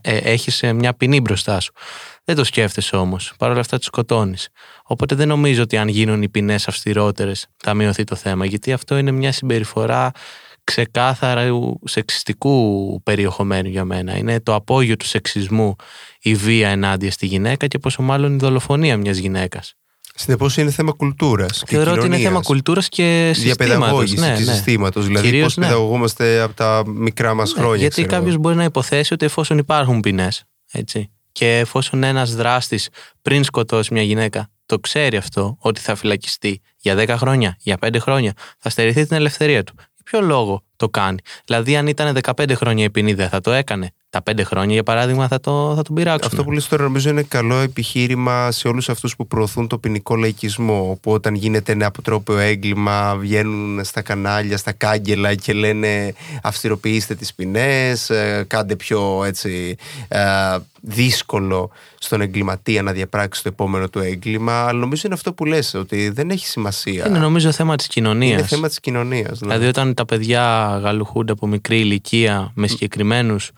έχεις 0.03 0.63
μια 0.75 0.93
ποινή 0.93 1.21
μπροστά 1.21 1.59
σου. 1.59 1.73
Δεν 2.33 2.39
το 2.39 2.45
σκέφτεσαι 2.49 2.95
όμως. 2.95 3.33
Παρ' 3.37 3.49
όλα 3.51 3.59
αυτά 3.59 3.77
τη 3.77 3.83
σκοτώνεις. 3.83 4.49
Οπότε 4.83 5.15
δεν 5.15 5.27
νομίζω 5.27 5.61
ότι 5.61 5.77
αν 5.77 5.87
γίνουν 5.87 6.21
οι 6.21 6.29
ποινές 6.29 6.67
αυστηρότερες 6.67 7.47
θα 7.57 7.73
μειωθεί 7.73 8.03
το 8.03 8.15
θέμα. 8.15 8.45
Γιατί 8.45 8.73
αυτό 8.73 8.97
είναι 8.97 9.11
μια 9.11 9.31
συμπεριφορά 9.31 10.11
ξεκάθαρα 10.63 11.47
σεξιστικού 11.83 13.01
περιεχομένου 13.03 13.69
για 13.69 13.85
μένα. 13.85 14.17
Είναι 14.17 14.39
το 14.39 14.55
απόγειο 14.55 14.97
του 14.97 15.05
σεξισμού 15.05 15.75
η 16.21 16.35
βία 16.35 16.69
ενάντια 16.69 17.11
στη 17.11 17.25
γυναίκα 17.25 17.67
και 17.67 17.77
πόσο 17.79 18.01
μάλλον 18.01 18.33
η 18.33 18.37
δολοφονία 18.37 18.97
μιας 18.97 19.17
γυναίκας. 19.17 19.73
Συνεπώ 20.15 20.49
είναι 20.57 20.71
θέμα 20.71 20.91
κουλτούρας. 20.91 21.63
Θεωρώ 21.67 21.91
ότι 21.91 22.05
είναι 22.05 22.17
θέμα 22.17 22.41
κουλτούρας 22.41 22.89
και 22.89 23.31
συστήματος. 23.33 23.67
Διαπαιδαγώγηση 23.67 24.19
Ναι, 24.19 24.33
και 24.35 24.43
ναι. 24.43 24.51
συστήματος. 24.51 25.05
Δηλαδή, 25.05 25.25
Κυρίως, 25.25 25.43
πώς 25.43 25.57
ναι. 25.57 25.65
παιδαγωγούμαστε 25.65 26.41
από 26.41 26.53
τα 26.53 26.83
μικρά 26.87 27.33
μας 27.33 27.53
Ναι, 27.53 27.59
χρόνια. 27.59 27.77
γιατί 27.77 27.93
ξέρω 27.93 28.07
εγώ. 28.07 28.19
κάποιος 28.19 28.37
μπορεί 28.37 28.55
να 28.55 28.63
υποθέσει 28.63 29.13
ότι 29.13 29.25
εφόσον 29.25 29.57
υπάρχουν 29.57 29.99
ποινές, 29.99 30.43
έτσι, 30.71 31.11
και 31.31 31.57
εφόσον 31.57 32.03
ένας 32.03 32.35
δράστης 32.35 32.89
πριν 33.21 33.43
σκοτώσει 33.43 33.93
μια 33.93 34.03
γυναίκα 34.03 34.49
το 34.65 34.79
ξέρει 34.79 35.17
αυτό, 35.17 35.57
ότι 35.59 35.79
θα 35.79 35.95
φυλακιστεί 35.95 36.61
για 36.77 36.95
10 36.95 37.07
χρόνια, 37.17 37.55
για 37.59 37.77
5 37.81 37.99
χρόνια, 37.99 38.33
θα 38.59 38.69
στερηθεί 38.69 39.05
την 39.05 39.15
ελευθερία 39.15 39.63
του. 39.63 39.73
Για 39.77 40.03
ποιο 40.03 40.21
λόγο 40.21 40.63
το 40.75 40.89
κάνει; 40.89 41.17
Δηλαδή, 41.45 41.77
αν 41.77 41.87
ήταν 41.87 42.17
15 42.23 42.53
χρόνια 42.55 42.83
η 42.83 42.89
ποινή, 42.89 43.13
δεν 43.13 43.29
θα 43.29 43.39
το 43.39 43.51
έκανε. 43.51 43.91
Τα 44.11 44.23
5 44.31 44.41
χρόνια, 44.43 44.73
για 44.73 44.83
παράδειγμα, 44.83 45.27
θα, 45.27 45.39
το, 45.39 45.73
θα 45.75 45.81
τον 45.81 45.95
πειράξουν. 45.95 46.29
Αυτό 46.31 46.43
που 46.43 46.51
λες 46.51 46.67
τώρα 46.67 46.83
νομίζω 46.83 47.09
είναι 47.09 47.23
καλό 47.23 47.55
επιχείρημα 47.55 48.51
σε 48.51 48.67
όλους 48.67 48.89
αυτούς 48.89 49.15
που 49.15 49.27
προωθούν 49.27 49.67
το 49.67 49.77
ποινικό 49.77 50.15
λαϊκισμό 50.15 50.99
που 51.01 51.11
όταν 51.11 51.35
γίνεται 51.35 51.71
ένα 51.71 51.85
αποτρόπαιο 51.85 52.37
έγκλημα 52.37 53.15
βγαίνουν 53.15 53.83
στα 53.83 54.01
κανάλια, 54.01 54.57
στα 54.57 54.71
κάγκελα 54.71 55.35
και 55.35 55.53
λένε 55.53 56.13
αυστηροποιήστε 56.41 57.15
τις 57.15 57.33
ποινές, 57.33 58.09
ε, 58.09 58.45
κάντε 58.47 58.75
πιο 58.75 59.23
έτσι 59.25 59.75
ε, 60.07 60.21
δύσκολο 60.81 61.71
στον 61.99 62.21
εγκληματία 62.21 62.81
να 62.81 62.91
διαπράξει 62.91 63.43
το 63.43 63.49
επόμενο 63.49 63.89
του 63.89 63.99
έγκλημα 63.99 64.61
αλλά 64.61 64.79
νομίζω 64.79 65.01
είναι 65.05 65.13
αυτό 65.13 65.33
που 65.33 65.45
λες 65.45 65.73
ότι 65.73 66.09
δεν 66.09 66.29
έχει 66.29 66.47
σημασία. 66.47 67.07
Είναι 67.07 67.19
νομίζω 67.19 67.51
θέμα 67.51 67.75
της 67.75 67.87
κοινωνίας. 67.87 68.39
Είναι 68.39 68.47
θέμα 68.47 68.67
της 68.67 68.79
κοινωνίας. 68.79 69.39
ναι. 69.41 69.47
Δηλαδή, 69.47 69.65
όταν 69.65 69.93
τα 69.93 70.05
παιδιά 70.05 70.77
γαλουχούνται 70.83 71.31
από 71.31 71.47
μικρή 71.47 71.79
ηλικία 71.79 72.51
με 72.55 72.67
συγκεκριμένους 72.67 73.51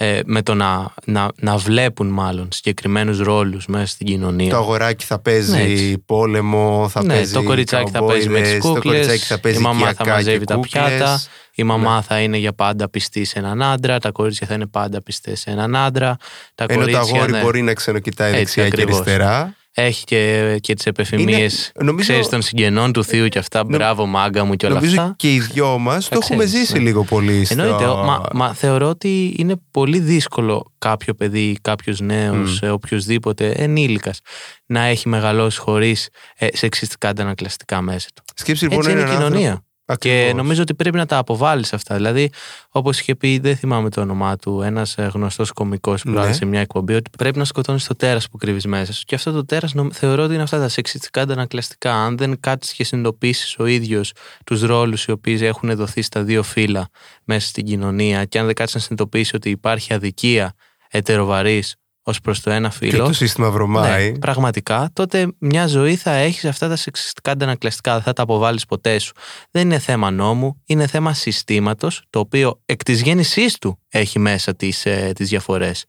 ε, 0.00 0.20
με 0.24 0.42
το 0.42 0.54
να, 0.54 0.94
να, 1.04 1.28
να 1.36 1.56
βλέπουν 1.56 2.06
μάλλον 2.08 2.48
συγκεκριμένους 2.52 3.18
ρόλους 3.18 3.66
μέσα 3.66 3.86
στην 3.86 4.06
κοινωνία. 4.06 4.50
Το 4.50 4.56
αγοράκι 4.56 5.04
θα 5.04 5.18
παίζει 5.18 5.50
Ναι, 5.52 5.62
έτσι. 5.62 5.98
πόλεμο, 6.06 6.88
θα 6.88 7.02
ναι, 7.04 7.14
παίζει 7.14 7.32
το 7.32 7.42
κοριτσάκι 7.42 7.90
θα 7.90 8.04
παίζει 8.04 8.28
με 8.28 8.40
τις 8.40 8.50
καουμπόιδες, 8.50 8.62
το 8.62 8.72
κούκλες, 8.74 8.94
κοριτσάκι 8.94 9.24
θα 9.24 9.38
παίζει 9.40 9.58
η 9.58 9.62
μαμά 9.62 9.84
θα 9.84 9.90
οικιακά 9.90 10.12
μαζεύει 10.12 10.38
και 10.38 10.44
τα 10.44 10.54
κούκλες. 10.54 10.82
πιάτα, 10.84 11.20
η 11.54 11.62
μαμά 11.62 11.94
Ναι. 11.96 12.02
θα 12.02 12.20
είναι 12.20 12.36
για 12.36 12.52
πάντα 12.52 12.88
πιστή 12.90 13.24
σε 13.24 13.38
έναν 13.38 13.62
άντρα, 13.62 13.98
τα 13.98 14.10
κορίτσια 14.10 14.46
θα 14.46 14.54
είναι 14.54 14.66
πάντα 14.66 15.02
πιστές 15.02 15.40
σε 15.40 15.50
έναν 15.50 15.76
άντρα. 15.76 16.16
Τα 16.54 16.64
Ενώ 16.68 16.84
το 16.84 16.90
κορίτσια, 16.90 17.16
αγόρι 17.16 17.32
ναι, 17.32 17.40
μπορεί 17.42 17.62
να 17.62 17.74
ξενοκοιτάει 17.74 18.28
Έτσι 18.28 18.38
δεξιά 18.38 18.62
και 18.62 18.68
ακριβώς. 18.68 19.00
αριστερά. 19.00 19.54
Έχει 19.80 20.04
και, 20.04 20.56
και 20.60 20.74
τις 20.74 20.86
επεφημίες, 20.86 21.72
Είναι- 21.74 21.86
νομίζω- 21.86 22.04
ξέρεις, 22.08 22.28
των 22.28 22.42
συγγενών 22.42 22.92
του 22.92 23.04
θείου 23.04 23.28
και 23.28 23.38
αυτά, 23.38 23.64
μπράβο 23.64 24.06
μάγκα 24.06 24.44
μου 24.44 24.54
και 24.54 24.66
όλα 24.66 24.74
Νομίζω 24.74 25.00
αυτά. 25.00 25.14
και 25.16 25.34
οι 25.34 25.38
δυο 25.40 25.78
μας 25.78 26.08
το 26.08 26.18
έχουμε 26.22 26.44
ξέρεις, 26.44 26.58
ζήσει 26.66 26.72
ναι. 26.72 26.78
λίγο 26.78 27.04
πολύ. 27.04 27.44
στο- 27.44 27.62
Εννοείται. 27.62 27.84
Μα, 27.86 28.22
μα 28.32 28.54
θεωρώ 28.54 28.88
ότι 28.88 29.34
είναι 29.38 29.54
πολύ 29.70 29.98
δύσκολο 29.98 30.72
κάποιο 30.78 31.14
παιδί, 31.14 31.58
κάποιο 31.62 31.94
νέο, 32.02 32.34
mm. 32.62 32.68
οποιοδήποτε 32.72 33.50
ενήλικας 33.50 34.20
να 34.66 34.80
έχει 34.84 35.08
μεγαλώσει 35.08 35.58
χωρίς 35.58 36.08
ε, 36.38 36.46
σεξιστικά 36.52 37.08
αντανακλαστικά 37.08 37.80
μέσα 37.80 38.08
του. 38.14 38.22
Σκέψη 38.36 38.64
λοιπόν 38.64 38.78
Έτσι 38.78 38.90
είναι 38.90 39.00
η 39.00 39.04
έναν 39.04 39.16
κοινωνία. 39.16 39.62
Άνθρωπο- 39.88 40.00
Και 40.00 40.10
Ακριβώς. 40.10 40.34
νομίζω 40.34 40.62
ότι 40.62 40.74
πρέπει 40.74 40.96
να 40.96 41.06
τα 41.06 41.16
αποβάλεις 41.18 41.72
αυτά. 41.72 41.94
Δηλαδή, 41.94 42.30
όπως 42.70 43.00
είχε 43.00 43.14
πει, 43.14 43.38
δεν 43.38 43.56
θυμάμαι 43.56 43.90
το 43.90 44.00
όνομά 44.00 44.36
του, 44.36 44.62
ένας 44.62 44.94
γνωστός 44.98 45.52
κωμικός 45.52 46.02
που 46.02 46.10
Ναι. 46.10 46.26
ναι. 46.26 46.32
σε 46.32 46.44
μια 46.44 46.60
εκπομπή, 46.60 46.94
ότι 46.94 47.10
πρέπει 47.18 47.38
να 47.38 47.44
σκοτώνεις 47.44 47.86
το 47.86 47.94
τέρας 47.96 48.28
που 48.28 48.36
κρύβεις 48.36 48.66
μέσα 48.66 48.92
σου. 48.92 49.02
Και 49.04 49.14
αυτό 49.14 49.32
το 49.32 49.44
τέρας 49.44 49.74
θεωρώ 49.92 50.22
ότι 50.24 50.34
είναι 50.34 50.42
αυτά 50.42 50.58
τα 50.58 50.68
σεξιστικά 50.68 51.20
αντανακλαστικά. 51.20 51.94
Αν 51.94 52.16
δεν 52.16 52.40
κάτσεις 52.40 52.72
και 52.72 52.84
συνειδητοποιήσεις 52.84 53.58
ο 53.58 53.66
ίδιος 53.66 54.12
τους 54.44 54.62
ρόλους 54.62 55.04
οι 55.04 55.10
οποίοι 55.10 55.38
έχουν 55.42 55.76
δοθεί 55.76 56.02
στα 56.02 56.22
δύο 56.22 56.42
φύλλα 56.42 56.88
μέσα 57.24 57.48
στην 57.48 57.64
κοινωνία, 57.64 58.24
και 58.24 58.38
αν 58.38 58.46
δεν 58.46 58.54
κάτσεις 58.54 58.74
να 58.74 58.80
συνειδητοποιήσεις 58.80 59.34
ότι 59.34 59.50
υπάρχει 59.50 59.94
αδικία 59.94 60.54
ετεροβαρής 60.90 61.74
ως 62.08 62.20
προς 62.20 62.40
το 62.40 62.50
ένα 62.50 62.68
Και 62.68 62.74
φύλλο. 62.76 63.04
το 63.04 63.12
σύστημα 63.12 63.50
βρωμάει. 63.50 64.10
Ναι, 64.10 64.18
πραγματικά, 64.18 64.90
τότε 64.92 65.32
μια 65.38 65.66
ζωή 65.66 65.96
θα 65.96 66.10
έχεις 66.10 66.44
αυτά 66.44 66.68
τα 66.68 66.76
σεξιστικά 66.76 67.30
αντανακλαστικά, 67.30 67.92
δεν 67.92 68.02
θα 68.02 68.12
τα 68.12 68.22
αποβάλεις 68.22 68.64
ποτέ 68.66 68.98
σου. 68.98 69.12
Δεν 69.50 69.62
είναι 69.62 69.78
θέμα 69.78 70.10
νόμου, 70.10 70.62
είναι 70.64 70.86
θέμα 70.86 71.14
συστήματος, 71.14 72.02
το 72.10 72.18
οποίο 72.18 72.60
εκ 72.66 72.82
της 72.82 73.00
γέννησής 73.00 73.58
του 73.58 73.78
έχει 73.88 74.18
μέσα 74.18 74.54
τις 74.56 74.86
ε, 74.86 75.12
τις 75.14 75.28
διαφορές. 75.28 75.84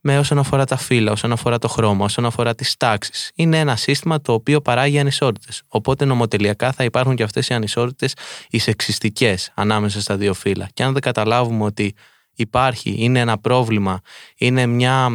Με 0.00 0.18
όσον 0.18 0.38
αφορά 0.38 0.64
τα 0.64 0.76
φύλλα, 0.76 1.12
όσον 1.12 1.32
αφορά 1.32 1.58
το 1.58 1.68
χρώμα, 1.68 2.04
όσον 2.04 2.24
αφορά 2.24 2.54
τις 2.54 2.76
τάξεις. 2.76 3.30
Είναι 3.34 3.58
ένα 3.58 3.76
σύστημα 3.76 4.20
το 4.20 4.32
οποίο 4.32 4.60
παράγει 4.60 4.98
ανισότητες. 4.98 5.62
Οπότε 5.68 6.04
νομοτελειακά 6.04 6.72
θα 6.72 6.84
υπάρχουν 6.84 7.14
και 7.14 7.22
αυτές 7.22 7.48
οι 7.48 7.54
ανισότητες, 7.54 8.14
οι 8.48 8.58
σεξιστικές 8.58 9.50
ανάμεσα 9.54 10.00
στα 10.00 10.16
δύο 10.16 10.34
φύλλα. 10.34 10.68
Και 10.74 10.82
αν 10.82 10.92
δεν 10.92 11.02
καταλάβουμε 11.02 11.64
ότι 11.64 11.94
υπάρχει, 12.34 12.94
είναι 12.98 13.20
ένα 13.20 13.38
πρόβλημα, 13.38 14.00
είναι 14.36 14.66
μια, 14.66 15.08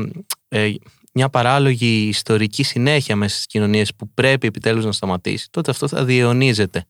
ε, 0.50 0.72
μια 1.14 1.30
παράλογη 1.30 2.08
ιστορική 2.08 2.64
συνέχεια 2.64 3.16
μέσα 3.16 3.34
στις 3.34 3.46
κοινωνίες 3.46 3.96
που 3.96 4.10
πρέπει 4.14 4.48
επιτέλους 4.48 4.86
να 4.86 4.92
σταματήσει, 4.92 5.48
τότε 5.52 5.72
αυτό 5.72 5.88
θα 5.88 6.06
διαιωνίζεται. 6.06 6.86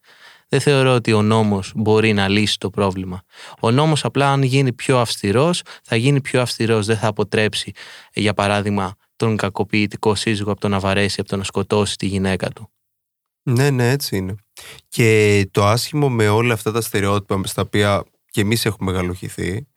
Δεν 0.48 0.60
θεωρώ 0.60 0.94
ότι 0.94 1.14
ο 1.14 1.22
νόμος 1.22 1.72
μπορεί 1.76 2.14
να 2.14 2.28
λύσει 2.28 2.58
το 2.58 2.70
πρόβλημα. 2.70 3.22
Ο 3.60 3.72
νόμος 3.72 4.06
απλά 4.06 4.32
αν 4.32 4.44
γίνει 4.44 4.74
πιο 4.74 5.00
αυστηρός, 5.00 5.62
θα 5.84 5.96
γίνει 5.96 6.22
πιο 6.22 6.42
αυστηρός, 6.42 6.86
δεν 6.86 6.98
θα 6.98 7.08
αποτρέψει, 7.08 7.72
ε, 8.14 8.22
για 8.22 8.34
παράδειγμα, 8.34 8.96
τον 9.16 9.38
κακοποιητικό 9.38 10.16
σύζυγο 10.16 10.52
από 10.52 10.60
το 10.60 10.68
να 10.68 10.80
βαρέσει, 10.80 11.20
από 11.20 11.30
το 11.30 11.38
να 11.38 11.44
σκοτώσει 11.44 11.96
τη 11.96 12.06
γυναίκα 12.06 12.50
του. 12.50 12.70
Ναι, 13.44 13.70
ναι, 13.70 13.90
έτσι 13.90 14.18
είναι. 14.18 14.36
Και 14.88 15.48
το 15.52 15.66
άσχημο 15.66 16.10
με 16.10 16.28
όλα 16.28 16.54
αυτά 16.54 16.72
τα 16.72 16.82
στερεότυπα 16.82 17.42
στα 17.44 17.62
οποία 17.62 18.04
και 18.32 18.42
εμείς 18.42 18.66
έχουμε 18.66 18.92
μεγαλοχηθεί, 18.92 19.68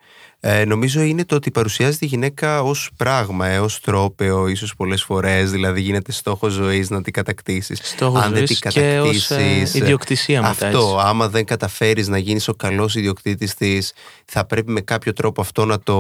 ε, 0.45 0.65
νομίζω 0.65 1.01
είναι 1.01 1.25
το 1.25 1.35
ότι 1.35 1.51
παρουσιάζεται 1.51 2.05
η 2.05 2.09
γυναίκα 2.09 2.63
ως 2.63 2.91
πράγμα, 2.97 3.47
ε, 3.47 3.59
ως 3.59 3.81
τρόπεο, 3.81 4.47
ίσως 4.49 4.75
πολλές 4.77 5.03
φορές, 5.03 5.51
δηλαδή 5.51 5.81
γίνεται 5.81 6.13
στόχος 6.13 6.53
ζωής 6.53 6.91
να 6.91 7.03
την 7.03 7.13
κατακτήσεις. 7.13 7.79
Στόχος 7.83 8.23
Αν 8.23 8.29
δεν 8.33 8.37
ζωής 8.47 8.59
την 8.61 8.71
και 8.71 8.99
ως 9.01 9.31
ε, 9.31 9.35
κατακτήσεις, 9.35 9.75
ε, 9.75 9.79
ιδιοκτησία 9.79 10.43
μετά. 10.43 10.67
Αυτό, 10.67 10.79
έτσι. 10.79 10.97
άμα 11.09 11.29
δεν 11.29 11.45
καταφέρεις 11.45 12.09
να 12.09 12.19
γίνεις 12.19 12.49
ο 12.49 12.55
καλός 12.55 12.95
ιδιοκτήτης 12.95 13.55
της, 13.55 13.93
θα 14.25 14.47
πρέπει 14.47 14.71
με 14.73 14.81
κάποιο 14.81 15.13
τρόπο 15.13 15.41
αυτό 15.41 15.65
να 15.65 15.81
το 15.81 15.97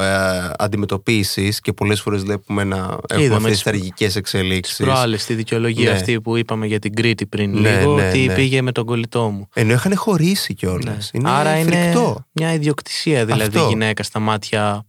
ε, 0.00 0.50
αντιμετωπίσεις 0.58 1.60
και 1.60 1.72
πολλές 1.72 2.00
φορές 2.00 2.22
βλέπουμε 2.22 2.64
να 2.64 2.76
έχουμε 2.76 3.22
είδαμε 3.24 3.36
αυτές 3.36 3.50
τις 3.50 3.62
τις- 3.62 3.72
τραγικές 3.72 4.16
εξελίξεις. 4.16 4.76
Προάλλες 4.76 5.22
στη 5.22 5.34
δικαιολογία 5.34 5.90
Ναι. 5.90 5.96
αυτή 5.96 6.20
που 6.20 6.36
είπαμε 6.36 6.66
για 6.66 6.78
την 6.78 6.94
Κρήτη 6.94 7.26
πριν 7.26 7.50
Ναι, 7.60 7.78
λίγο, 7.78 7.94
ναι, 7.94 8.08
ότι 8.08 8.18
ναι. 8.18 8.34
πήγε 8.34 8.62
με 8.62 8.72
τον 8.72 8.84
κολλητό 8.84 9.22
μου. 9.30 9.48
Ενώ 9.54 9.72
είχαν 9.72 9.96
χωρίσει 9.96 10.54
κιόλας. 10.54 11.10
Ναι. 11.12 11.20
Είναι 11.20 11.30
Άρα 11.30 11.56
είναι 11.58 11.70
φρικτό. 11.70 12.26
μια 12.32 12.52
ιδιοκτησία 12.52 13.24
δηλαδή 13.24 13.56
Αυτό. 13.56 13.68
Η 13.82 13.84
γυναίκα 13.84 14.02
στα 14.02 14.18
μάτια. 14.18 14.86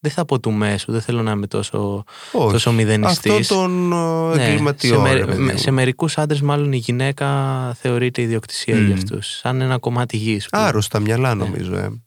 Δεν 0.00 0.10
θα 0.10 0.24
πω 0.24 0.40
του 0.40 0.50
μέσου, 0.52 0.92
δεν 0.92 1.00
θέλω 1.00 1.22
να 1.22 1.30
είμαι 1.30 1.46
τόσο, 1.46 2.04
Όχι. 2.32 2.52
τόσο 2.52 2.72
μηδενιστής. 2.72 3.32
Αυτό 3.32 3.54
των 3.54 3.92
ε, 4.32 4.36
Ναι, 4.36 4.44
εγκληματιών. 4.48 5.06
σε, 5.06 5.12
ρε 5.12 5.18
με- 5.20 5.24
παιδί 5.26 5.42
με- 5.42 5.52
μου. 5.52 5.58
σε 5.58 5.70
μερικούς 5.70 6.18
άντρες 6.18 6.40
μάλλον 6.40 6.72
η 6.72 6.76
γυναίκα 6.76 7.26
θεωρείται 7.80 8.22
ιδιοκτησία 8.22 8.76
Μμμ. 8.76 8.86
για 8.86 8.94
αυτούς. 8.94 9.26
Σαν 9.28 9.60
ένα 9.60 9.78
κομμάτι 9.78 10.16
γης. 10.16 10.44
που- 10.48 10.58
Άρρωστα 10.58 11.00
μυαλά 11.00 11.34
νομίζω. 11.34 11.76
Ε. 11.76 12.02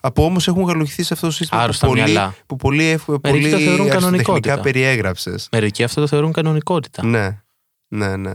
Από 0.00 0.24
όμως 0.24 0.48
έχουν 0.48 0.62
γαλουχηθεί 0.62 1.02
σε 1.02 1.14
αυτό 1.14 1.26
το 1.26 1.32
σύστημα 1.32 1.62
Άρρωστα 1.62 1.86
που 1.86 1.92
πολύ, 1.92 2.04
μυαλά. 2.04 2.34
που 2.46 2.56
πολύ, 2.56 2.84
εφ- 2.84 3.08
Μερικοί 3.08 3.28
πολύ 3.30 3.42
το 3.50 3.56
θεωρούν 3.58 3.70
αριστοτεχνικά 3.80 3.98
κανονικότητα. 3.98 4.60
περιέγραψες. 4.60 5.48
Μερικοί 5.52 5.82
αυτό 5.84 6.00
το 6.00 6.06
θεωρούν 6.06 6.32
κανονικότητα. 6.32 7.06
Ναι, 7.06 7.40
ναι, 7.88 8.16
ναι. 8.16 8.34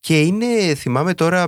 Και 0.00 0.20
είναι, 0.20 0.74
θυμάμαι 0.74 1.14
τώρα, 1.14 1.46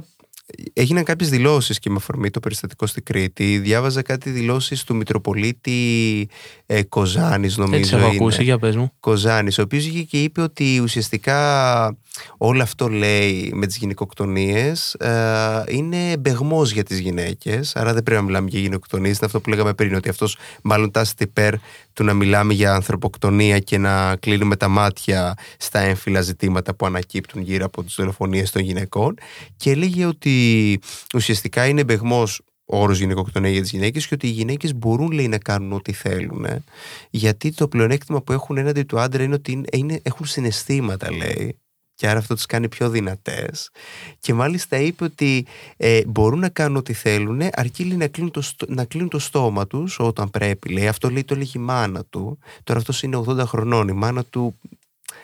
έγιναν 0.73 1.05
κάποιες 1.05 1.31
δηλώσεις 1.31 1.79
και 1.79 1.91
με 1.91 1.97
αφορμή 1.99 2.31
το 2.31 2.41
περιστατικό 2.41 2.87
στην 2.87 3.03
Κρήτη. 3.05 3.59
Διάβαζα 3.59 4.03
κάτι 4.03 4.31
δηλώσεις 4.31 4.85
του 4.85 4.97
Μητροπολίτη 4.97 6.29
ε, 6.67 6.83
Κοζάνης 6.83 7.55
Δεν 7.55 7.65
τις 7.67 7.73
νομίζω 7.73 7.97
έχω 7.97 8.07
είναι. 8.07 8.17
ακούσει, 8.17 8.43
για 8.43 8.59
πες 8.59 8.77
μου. 8.77 8.93
Κοζάνης, 9.01 9.59
ο 9.59 9.63
οποίος 9.63 9.85
βγήκε 9.85 10.03
και 10.03 10.23
είπε 10.23 10.41
ότι 10.41 10.81
ουσιαστικά 10.81 11.97
όλο 12.39 12.63
αυτό 12.63 12.89
λέει 12.89 13.51
με 13.55 13.67
τις 13.67 13.77
γυναικοκτονίες 13.77 14.95
ε, 14.95 15.65
είναι 15.69 16.17
μπεγμός 16.19 16.71
για 16.73 16.83
τις 16.83 16.99
γυναίκες, 16.99 17.77
άρα 17.77 17.93
δεν 17.93 18.03
πρέπει 18.03 18.21
να 18.21 18.27
μιλάμε 18.27 18.49
για 18.51 18.61
γυναικοκτονίες, 18.61 19.17
είναι 19.17 19.27
αυτό 19.27 19.41
που 19.41 19.49
λέγαμε 19.51 19.75
πριν, 19.75 19.95
ότι 19.95 20.09
αυτός 20.09 20.37
μάλλον 20.63 20.91
τάσεται 20.91 21.25
υπέρ 21.25 21.55
του 21.93 22.05
να 22.05 22.15
μιλάμε 22.15 22.53
για 22.55 22.75
ανθρωποκτονία 22.75 23.59
και 23.59 23.79
να 23.79 24.17
κλείνουμε 24.17 24.57
τα 24.57 24.69
μάτια 24.69 25.35
στα 25.59 25.79
έμφυλα 25.79 26.21
ζητήματα 26.21 26.75
που 26.75 26.87
ανακύπτουν 26.87 27.43
γύρω 27.43 27.65
από 27.65 27.83
τις 27.85 27.95
δολοφονίες 27.95 28.51
των 28.51 28.63
γυναικών. 28.63 29.15
Και 29.57 29.71
έλεγε 29.71 30.05
ότι 30.07 30.79
ουσιαστικά 31.15 31.67
είναι 31.67 31.85
μπεγμός 31.85 32.41
ο 32.65 32.81
όρος 32.81 32.99
γυναικοκτονία 32.99 33.51
για 33.51 33.61
τις 33.61 33.71
γυναίκες 33.71 34.07
και 34.07 34.15
ότι 34.15 34.27
οι 34.27 34.31
γυναίκες 34.31 34.75
μπορούν 34.75 35.11
λέει 35.11 35.29
να 35.29 35.39
κάνουν 35.39 35.73
ό,τι 35.73 35.93
θέλουν 35.93 36.45
ε, 36.45 36.65
γιατί 37.11 37.53
το 37.53 37.69
πλεονέκτημα 37.69 38.23
που 38.23 38.33
έχουν 38.33 38.57
έναντι 38.57 38.83
του 38.83 39.01
άντρα 39.01 39.23
είναι 39.23 39.35
ότι 39.35 39.53
είναι, 39.53 39.67
είναι- 39.73 40.01
έχουν 40.03 40.27
συναισθήματα 40.27 41.13
λέει 41.13 41.59
και 41.97 42.09
άρα 42.09 42.19
αυτό 42.19 42.35
τις 42.35 42.47
κάνει 42.47 42.69
πιο 42.69 42.91
δυνατές. 42.91 43.71
Και 44.21 44.35
μάλιστα 44.35 44.77
είπε 44.77 45.05
ότι 45.05 45.47
ε, 45.77 46.01
μπορούν 46.07 46.39
να 46.39 46.49
κάνουν 46.49 46.77
ό,τι 46.77 46.93
θέλουν 46.93 47.41
αρκεί 47.53 47.85
λέει, 47.85 47.97
να, 47.97 48.07
κλείνουν 48.07 48.31
το, 48.31 48.41
στο- 48.41 48.67
να 48.69 48.85
κλείνουν 48.85 49.09
το 49.09 49.19
στόμα 49.19 49.67
τους 49.67 49.99
όταν 50.01 50.31
πρέπει 50.31 50.69
λέει. 50.73 50.89
αυτό 50.89 51.11
λέει 51.11 51.25
το 51.25 51.35
έλεγε 51.35 51.51
η 51.55 51.59
μάνα 51.61 52.05
του. 52.11 52.39
Τώρα 52.65 52.79
αυτός 52.79 53.03
είναι 53.03 53.23
80 53.27 53.37
χρονών. 53.47 53.89
Η 53.89 53.93
μάνα 53.93 54.25
του 54.25 54.59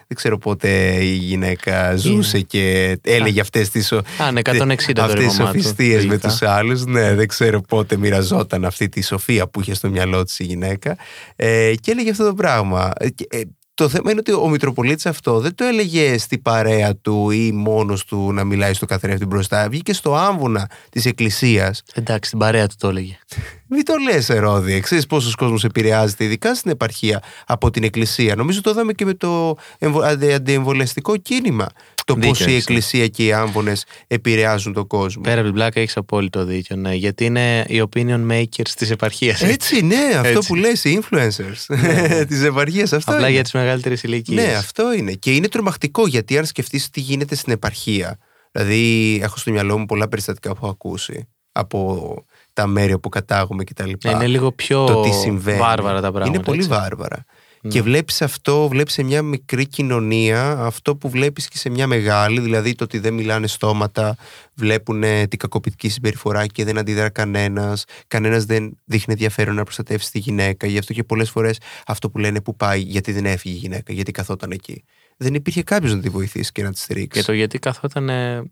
δεν 0.07 0.17
ξέρω 0.17 0.38
πότε 0.38 0.95
η 1.05 1.14
γυναίκα 1.14 1.97
ζούσε 1.97 2.41
και 2.41 2.97
έλεγε 3.02 3.41
αυτές 3.41 3.71
τις, 3.71 3.93
ο- 3.93 3.97
Α, 4.23 4.29
είναι 4.31 4.41
160 4.45 4.93
το 4.95 5.02
αυτές 5.02 5.25
τις 5.25 5.33
ρημωμά 5.37 5.52
του, 5.52 5.61
σοφιστίες 5.62 6.02
με 6.02 6.09
λογικά. 6.09 6.29
τους 6.29 6.43
άλλους. 6.43 6.85
Ναι 6.85 7.14
δεν 7.14 7.29
ξέρω 7.29 7.61
πότε 7.61 7.97
μοιραζόταν 7.97 8.64
αυτή 8.64 8.88
τη 8.88 9.02
σοφία 9.02 9.47
που 9.49 9.61
είχε 9.61 9.75
στο 9.75 9.91
μυαλό 9.91 10.25
της 10.25 10.38
η 10.38 10.45
γυναίκα. 10.45 10.97
Ε, 11.37 11.73
και 11.81 11.91
έλεγε 11.91 12.11
αυτό 12.11 12.25
το 12.25 12.35
πράγμα. 12.35 12.93
Ε, 12.99 13.09
και, 13.11 13.26
ε, 13.31 13.41
το 13.75 13.88
θέμα 13.88 14.11
είναι 14.11 14.21
ότι 14.21 14.33
ο 14.33 14.49
Μητροπολίτης 14.49 15.07
αυτό 15.07 15.41
δεν 15.41 15.55
το 15.55 15.64
έλεγε 15.64 16.19
στη 16.19 16.38
παρέα 16.38 16.97
του 16.97 17.31
ή 17.31 17.52
μόνος 17.52 18.05
του 18.05 18.33
να 18.33 18.45
μιλάει 18.45 18.75
στο 18.75 18.87
καθρέφτη 18.87 19.26
μπροστά. 19.26 19.69
Βγήκε 19.69 19.93
στο 19.93 20.14
άμβουνα 20.17 20.71
της 20.91 21.05
εκκλησίας. 21.07 21.83
Εντάξει, 21.95 22.31
την 22.31 22.38
παρέα 22.38 22.67
του 22.67 22.75
το 22.79 22.88
έλεγε. 22.88 23.19
Μην 23.67 23.85
το 23.85 23.95
λες 23.97 24.29
Ερώδη, 24.29 24.81
ξέρεις 24.81 25.07
πόσος 25.07 25.35
κόσμος 25.35 25.64
επηρεάζεται 25.64 26.25
ειδικά 26.25 26.55
στην 26.55 26.71
επαρχία 26.71 27.23
από 27.47 27.71
την 27.71 27.83
εκκλησία. 27.85 28.35
Νομίζω 28.37 28.61
το 28.61 28.71
είδαμε 28.71 28.93
και 28.93 29.05
με 29.05 29.14
το 29.14 29.57
εμβο- 29.79 30.02
αντι- 30.02 30.33
αντιεμβολιαστικό 30.33 31.17
κίνημα. 31.17 31.67
Το 32.04 32.14
Δίκιο 32.14 32.28
πώς 32.28 32.40
η 32.40 32.42
έχεις, 32.42 32.54
ναι. 32.54 32.59
εκκλησία 32.59 33.09
και 33.09 33.25
οι 33.25 33.32
άμβονες 33.32 33.85
επηρεάζουν 34.06 34.73
τον 34.73 34.87
κόσμο. 34.87 35.23
Πέρα 35.23 35.35
από 35.37 35.44
την 35.44 35.54
πλάκα 35.54 35.80
έχεις 35.80 35.97
απόλυτο 35.97 36.44
δίκιο, 36.44 36.76
ναι, 36.76 36.94
γιατί 36.94 37.25
είναι 37.25 37.64
οι 37.68 37.82
opinion 37.90 38.30
makers 38.30 38.68
της 38.76 38.90
επαρχίας. 38.90 39.42
Έτσι, 39.42 39.82
ναι, 39.85 40.11
αυτό 40.14 40.28
Έτσι. 40.28 40.49
που 40.49 40.54
λες, 40.54 40.85
οι 40.85 41.02
influencers 41.02 41.76
της 42.28 42.42
επαρχίας. 42.42 42.92
Αυτό 42.92 43.11
Απλά 43.11 43.23
είναι. 43.25 43.35
για 43.35 43.42
τις 43.42 43.52
μεγαλύτερες 43.52 44.02
ηλικίες. 44.02 44.47
Ναι, 44.47 44.54
αυτό 44.54 44.92
είναι. 44.92 45.12
Και 45.12 45.35
είναι 45.35 45.49
τρομακτικό 45.49 46.06
γιατί 46.06 46.38
αν 46.38 46.44
σκεφτείς 46.44 46.90
τι 46.90 47.00
γίνεται 47.00 47.35
στην 47.35 47.52
επαρχία. 47.52 48.18
Δηλαδή, 48.52 49.18
έχω 49.23 49.37
στο 49.37 49.50
μυαλό 49.50 49.78
μου 49.78 49.87
πολλά 49.87 50.09
περιστατικά 50.09 50.50
που 50.50 50.59
έχω 50.62 50.68
ακούσει 50.68 51.28
από 51.52 52.14
τα 52.52 52.66
μέρη 52.66 52.92
όπου 52.92 53.09
κατάγομαι 53.09 53.64
κτλ. 53.64 53.90
Ναι, 54.04 54.11
είναι 54.11 54.26
λίγο 54.26 54.52
πιο 54.52 54.85
το 54.85 55.00
τι 55.00 55.11
συμβαίνει. 55.11 55.59
βάρβαρα 55.59 56.00
τα 56.00 56.11
πράγματα. 56.12 56.35
Είναι 56.35 56.44
πολύ 56.44 56.59
έτσι. 56.59 56.71
βάρβαρα. 56.71 57.25
Και 57.69 57.83
βλέπεις 57.83 58.23
αυτό, 58.23 58.69
βλέπεις 58.69 58.92
σε 58.92 59.02
μια 59.02 59.23
μικρή 59.23 59.66
κοινωνία 59.66 60.50
αυτό 60.50 60.97
που 60.97 61.09
βλέπεις 61.11 61.49
και 61.49 61.59
σε 61.59 61.71
μια 61.71 61.87
μεγάλη, 61.87 62.40
δηλαδή 62.40 62.75
το 62.75 62.85
ότι 62.85 62.99
δεν 62.99 63.14
μιλάνε 63.14 63.47
στόματα, 63.47 64.16
βλέπουν 64.54 65.02
την 65.28 65.38
κακοποιητική 65.38 65.88
συμπεριφορά 65.88 66.47
και 66.47 66.64
δεν 66.64 66.78
αντιδρά 66.78 67.09
κανένας, 67.09 67.85
κανένας 68.07 68.45
δεν 68.45 68.78
δείχνει 68.85 69.12
ενδιαφέρον 69.12 69.54
να 69.54 69.62
προστατεύσει 69.62 70.11
τη 70.11 70.19
γυναίκα. 70.19 70.66
Γι' 70.66 70.78
αυτό 70.78 70.92
και 70.92 71.04
πολλές 71.04 71.31
φορές 71.31 71.59
αυτό 71.87 72.11
που 72.11 72.19
λένε 72.19 72.40
που 72.40 72.57
πάει, 72.57 72.81
γιατί 72.81 73.12
δεν 73.12 73.26
έφυγε 73.26 73.54
η 73.54 73.59
γυναίκα, 73.59 73.92
γιατί 73.92 74.12
καθόταν 74.12 74.50
εκεί. 74.50 74.85
Δεν 75.16 75.35
υπήρχε 75.35 75.62
κάποιος 75.62 75.95
να 75.95 76.00
τη 76.00 76.09
βοηθήσει 76.09 76.52
και 76.52 76.62
να 76.62 76.73
της 76.73 76.83
στηρίξει. 76.83 77.21
Και 77.21 77.26
το 77.26 77.33
γιατί 77.33 77.59
καθόταν. 77.59 78.09
ε, 78.09 78.42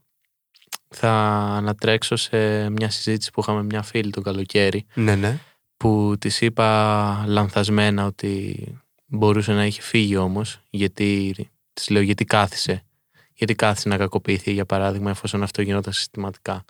Θα 0.89 1.11
ανατρέξω 1.57 2.17
σε 2.17 2.71
μια 2.71 2.91
συζήτηση 2.91 3.31
που 3.31 3.41
είχαμε 3.41 3.63
μια 3.63 3.83
φίλη 3.83 4.11
το 4.11 4.21
καλοκαίρι 4.21 4.87
Ναι, 4.95 5.15
ναι. 5.15 5.39
που 5.77 6.15
της 6.19 6.41
είπα 6.41 7.25
λανθασμένα 7.27 8.07
ότι 8.07 8.57
μπορούσε 9.11 9.53
να 9.53 9.67
είχε 9.67 9.83
φύγει 9.83 10.17
όμως 10.17 10.61
γιατί 10.71 11.35
της 11.73 11.89
λέω 11.89 12.03
γιατί 12.03 12.25
κάθισε 12.25 12.85
γιατί 13.35 13.55
κάθισε 13.55 13.89
να 13.89 13.97
κακοποιηθεί 13.97 14.53
για 14.53 14.67
παράδειγμα 14.67 15.11
εφόσον 15.11 15.43
αυτό 15.43 15.63
γινόταν 15.63 15.93
συστηματικά 15.93 16.65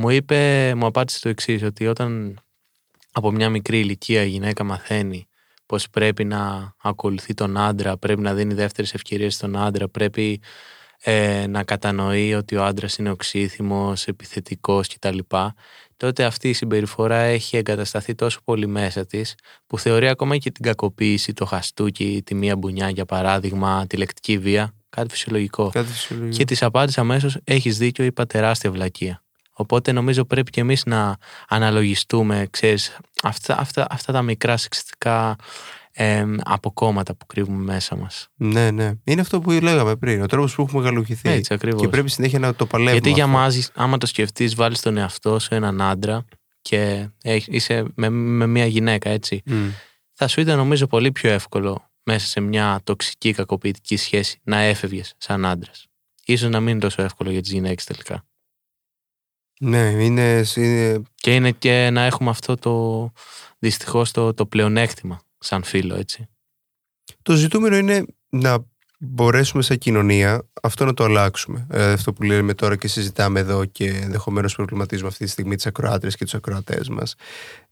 μου 0.00 0.10
είπε, 0.10 0.72
μου 0.74 0.86
απάντησε 0.86 1.20
το 1.20 1.28
εξής 1.28 1.62
ότι 1.62 1.86
όταν 1.86 2.40
από 3.12 3.30
μια 3.30 3.50
μικρή 3.50 3.78
ηλικία 3.78 4.22
η 4.22 4.28
γυναίκα 4.28 4.64
μαθαίνει 4.64 5.28
πως 5.66 5.90
πρέπει 5.90 6.24
να 6.24 6.74
ακολουθεί 6.82 7.34
τον 7.34 7.56
άντρα, 7.56 7.96
πρέπει 7.96 8.20
να 8.20 8.34
δίνει 8.34 8.54
δεύτερες 8.54 8.94
ευκαιρίες 8.94 9.34
στον 9.34 9.56
άντρα, 9.56 9.88
πρέπει 9.88 10.40
ε, 11.00 11.46
να 11.46 11.64
κατανοεί 11.64 12.34
ότι 12.34 12.56
ο 12.56 12.64
άντρας 12.64 12.96
είναι 12.96 13.10
οξύθυμος, 13.10 14.06
επιθετικός 14.06 14.88
κτλ. 14.88 15.18
Τότε 15.98 16.24
αυτή 16.24 16.48
η 16.48 16.52
συμπεριφορά 16.52 17.16
έχει 17.16 17.56
εγκατασταθεί 17.56 18.14
τόσο 18.14 18.40
πολύ 18.44 18.66
μέσα 18.66 19.06
της 19.06 19.34
που 19.66 19.78
θεωρεί 19.78 20.08
ακόμα 20.08 20.36
και 20.36 20.50
την 20.50 20.64
κακοποίηση, 20.64 21.32
το 21.32 21.44
χαστούκι, 21.44 22.22
τη 22.24 22.34
μία 22.34 22.56
μπουνιά 22.56 22.90
για 22.90 23.04
παράδειγμα, 23.04 23.86
τη 23.86 23.96
λεκτική 23.96 24.38
βία, 24.38 24.74
κάτι 24.88 25.08
φυσιολογικό. 25.10 25.70
Κάτι 25.70 25.88
φυσιολογικό. 25.88 26.36
Και 26.36 26.44
της 26.44 26.62
απάντησα 26.62 27.00
αμέσως: 27.00 27.38
Έχεις 27.44 27.78
δίκιο, 27.78 28.04
είπα 28.04 28.26
τεράστια 28.26 28.70
βλακεία. 28.70 29.22
Οπότε 29.52 29.92
νομίζω 29.92 30.24
πρέπει 30.24 30.50
και 30.50 30.60
εμείς 30.60 30.84
να 30.86 31.16
αναλογιστούμε, 31.48 32.46
ξέρεις, 32.50 32.98
αυτά, 33.22 33.58
αυτά, 33.58 33.86
αυτά 33.90 34.12
τα 34.12 34.22
μικρά 34.22 34.56
σεξιστικά 34.56 35.36
ε, 36.00 36.24
αποκόμματα 36.44 37.14
που 37.14 37.26
κρύβουμε 37.26 37.62
μέσα 37.64 37.96
μας. 37.96 38.28
Ναι, 38.36 38.70
ναι. 38.70 38.92
Είναι 39.04 39.20
αυτό 39.20 39.40
που 39.40 39.50
λέγαμε 39.50 39.96
πριν. 39.96 40.22
Ο 40.22 40.26
τρόπος 40.26 40.54
που 40.54 40.62
έχουμε 40.62 40.82
γαλουχηθεί. 40.82 41.28
Έτσι 41.28 41.54
ακριβώς. 41.54 41.80
Και 41.80 41.88
πρέπει 41.88 42.10
συνέχεια 42.10 42.38
να 42.38 42.54
το 42.54 42.66
παλεύουμε. 42.66 42.92
Γιατί 42.92 43.10
για 43.10 43.24
αυτό. 43.24 43.36
μας, 43.36 43.70
άμα 43.74 43.98
το 43.98 44.06
σκεφτείς, 44.06 44.54
βάλεις 44.54 44.80
τον 44.80 44.96
εαυτό 44.96 45.38
σου 45.38 45.54
έναν 45.54 45.80
άντρα 45.82 46.24
και 46.62 47.08
έχ- 47.22 47.46
είσαι 47.48 47.84
με, 47.94 48.08
με 48.08 48.46
μια 48.46 48.66
γυναίκα, 48.66 49.10
έτσι. 49.10 49.42
Μμ. 49.46 49.68
Θα 50.12 50.28
σου 50.28 50.40
ήταν 50.40 50.56
νομίζω 50.56 50.86
πολύ 50.86 51.12
πιο 51.12 51.30
εύκολο 51.30 51.90
μέσα 52.02 52.26
σε 52.26 52.40
μια 52.40 52.80
τοξική 52.84 53.32
κακοποιητική 53.32 53.96
σχέση 53.96 54.40
να 54.42 54.58
έφευγες 54.58 55.14
σαν 55.18 55.44
άντρας. 55.46 55.86
Ίσως 56.24 56.50
να 56.50 56.60
μην 56.60 56.68
είναι 56.68 56.80
τόσο 56.80 57.02
εύκολο 57.02 57.30
για 57.30 57.40
τις 57.40 57.50
γυναίκες 57.52 57.84
τελικά. 57.84 58.24
Ναι, 59.60 59.78
είναι, 60.04 60.44
είναι 60.54 61.02
Και 61.14 61.34
είναι 61.34 61.50
και 61.52 61.90
να 61.92 62.02
έχουμε 62.02 62.30
αυτό 62.30 62.54
το 62.56 63.12
δυστυχώς 63.58 64.10
το, 64.10 64.34
το 64.34 64.46
πλεονέκτημα 64.46 65.20
σαν 65.38 65.62
φίλο, 65.62 65.94
έτσι. 65.94 66.28
Το 67.22 67.34
ζητούμενο 67.34 67.76
είναι 67.76 68.04
να 68.28 68.64
μπορέσουμε 68.98 69.62
σαν 69.62 69.78
κοινωνία 69.78 70.48
αυτό 70.62 70.84
να 70.84 70.94
το 70.94 71.04
αλλάξουμε. 71.04 71.66
Ε, 71.70 71.92
αυτό 71.92 72.12
που 72.12 72.22
λέμε 72.22 72.54
τώρα 72.54 72.76
και 72.76 72.88
συζητάμε 72.88 73.40
εδώ 73.40 73.64
και 73.64 73.84
ενδεχομένως 73.84 74.54
προβληματίζουμε 74.54 75.08
αυτή 75.08 75.24
τη 75.24 75.30
στιγμή 75.30 75.56
τις 75.56 75.66
ακροάτρε 75.66 76.10
και 76.10 76.24
τους 76.24 76.34
ακροατές 76.34 76.88
μας. 76.88 77.14